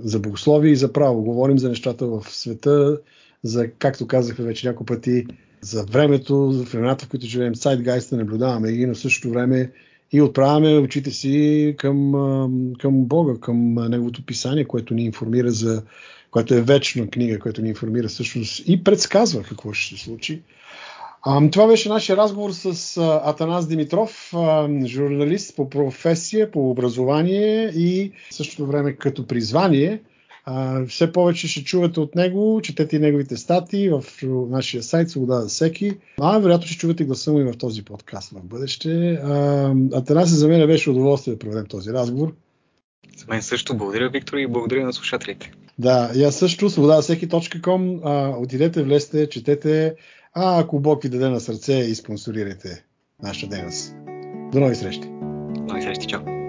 за 0.00 0.20
богословие 0.20 0.72
и 0.72 0.76
за 0.76 0.92
право. 0.92 1.22
Говорим 1.22 1.58
за 1.58 1.68
нещата 1.68 2.06
в 2.06 2.24
света, 2.28 2.98
за, 3.42 3.70
както 3.70 4.06
казахме 4.06 4.44
вече 4.44 4.66
няколко 4.66 4.84
пъти, 4.84 5.26
за 5.60 5.84
времето, 5.84 6.52
за 6.52 6.64
времената, 6.64 7.04
в 7.04 7.08
които 7.08 7.26
живеем, 7.26 7.54
сайтгайста, 7.54 8.16
наблюдаваме 8.16 8.72
ги, 8.72 8.86
но 8.86 8.94
в 8.94 8.98
същото 8.98 9.30
време 9.30 9.72
и 10.12 10.22
отправяме 10.22 10.78
очите 10.78 11.10
си 11.10 11.74
към, 11.78 12.12
към 12.80 13.04
Бога, 13.04 13.34
към 13.40 13.74
Неговото 13.74 14.26
писание, 14.26 14.64
което 14.64 14.94
ни 14.94 15.04
информира 15.04 15.50
за, 15.50 15.82
което 16.30 16.54
е 16.54 16.62
вечна 16.62 17.08
книга, 17.08 17.38
което 17.38 17.62
ни 17.62 17.68
информира 17.68 18.08
всъщност 18.08 18.68
и 18.68 18.84
предсказва 18.84 19.42
какво 19.42 19.72
ще 19.72 19.96
се 19.96 20.04
случи. 20.04 20.42
Това 21.52 21.66
беше 21.66 21.88
нашия 21.88 22.16
разговор 22.16 22.50
с 22.50 22.96
Атанас 23.24 23.68
Димитров, 23.68 24.32
журналист 24.84 25.56
по 25.56 25.70
професия, 25.70 26.50
по 26.50 26.70
образование 26.70 27.70
и 27.74 28.12
в 28.30 28.34
същото 28.34 28.66
време 28.66 28.92
като 28.92 29.26
призвание. 29.26 30.00
А, 30.50 30.86
все 30.86 31.12
повече 31.12 31.48
ще 31.48 31.64
чувате 31.64 32.00
от 32.00 32.14
него, 32.14 32.60
четете 32.62 32.96
и 32.96 32.98
неговите 32.98 33.36
статии 33.36 33.90
в 33.90 34.04
нашия 34.22 34.82
сайт 34.82 35.10
Свобода 35.10 35.40
за 35.40 35.48
всеки. 35.48 35.92
А, 36.20 36.38
вероятно 36.38 36.66
ще 36.66 36.78
чувате 36.78 37.04
гласа 37.04 37.32
му 37.32 37.40
и 37.40 37.44
в 37.44 37.58
този 37.58 37.84
подкаст 37.84 38.30
в 38.30 38.44
бъдеще. 38.44 39.12
А, 39.12 39.74
Атанас, 39.92 40.28
за 40.28 40.48
мен 40.48 40.66
беше 40.66 40.90
удоволствие 40.90 41.34
да 41.34 41.38
проведем 41.38 41.66
този 41.66 41.90
разговор. 41.90 42.34
За 43.16 43.24
мен 43.28 43.42
също. 43.42 43.76
Благодаря, 43.76 44.08
Виктор, 44.08 44.36
и 44.36 44.46
благодаря 44.46 44.86
на 44.86 44.92
слушателите. 44.92 45.52
Да, 45.78 46.10
и 46.14 46.24
аз 46.24 46.36
също. 46.36 46.70
Свобода 46.70 46.96
за 46.96 47.02
всеки.com. 47.02 48.42
Отидете, 48.42 48.82
влезте, 48.82 49.28
четете 49.28 49.94
а 50.34 50.60
ако 50.60 50.80
Бог 50.80 51.02
ви 51.02 51.08
даде 51.08 51.28
на 51.28 51.40
сърце 51.40 51.74
и 51.74 51.94
спонсорирайте 51.94 52.84
нашата 53.22 53.56
дейност. 53.56 53.94
До 54.52 54.60
нови 54.60 54.74
срещи! 54.74 55.08
До 55.08 55.62
нови 55.62 55.82
срещи, 55.82 56.06
чао! 56.06 56.47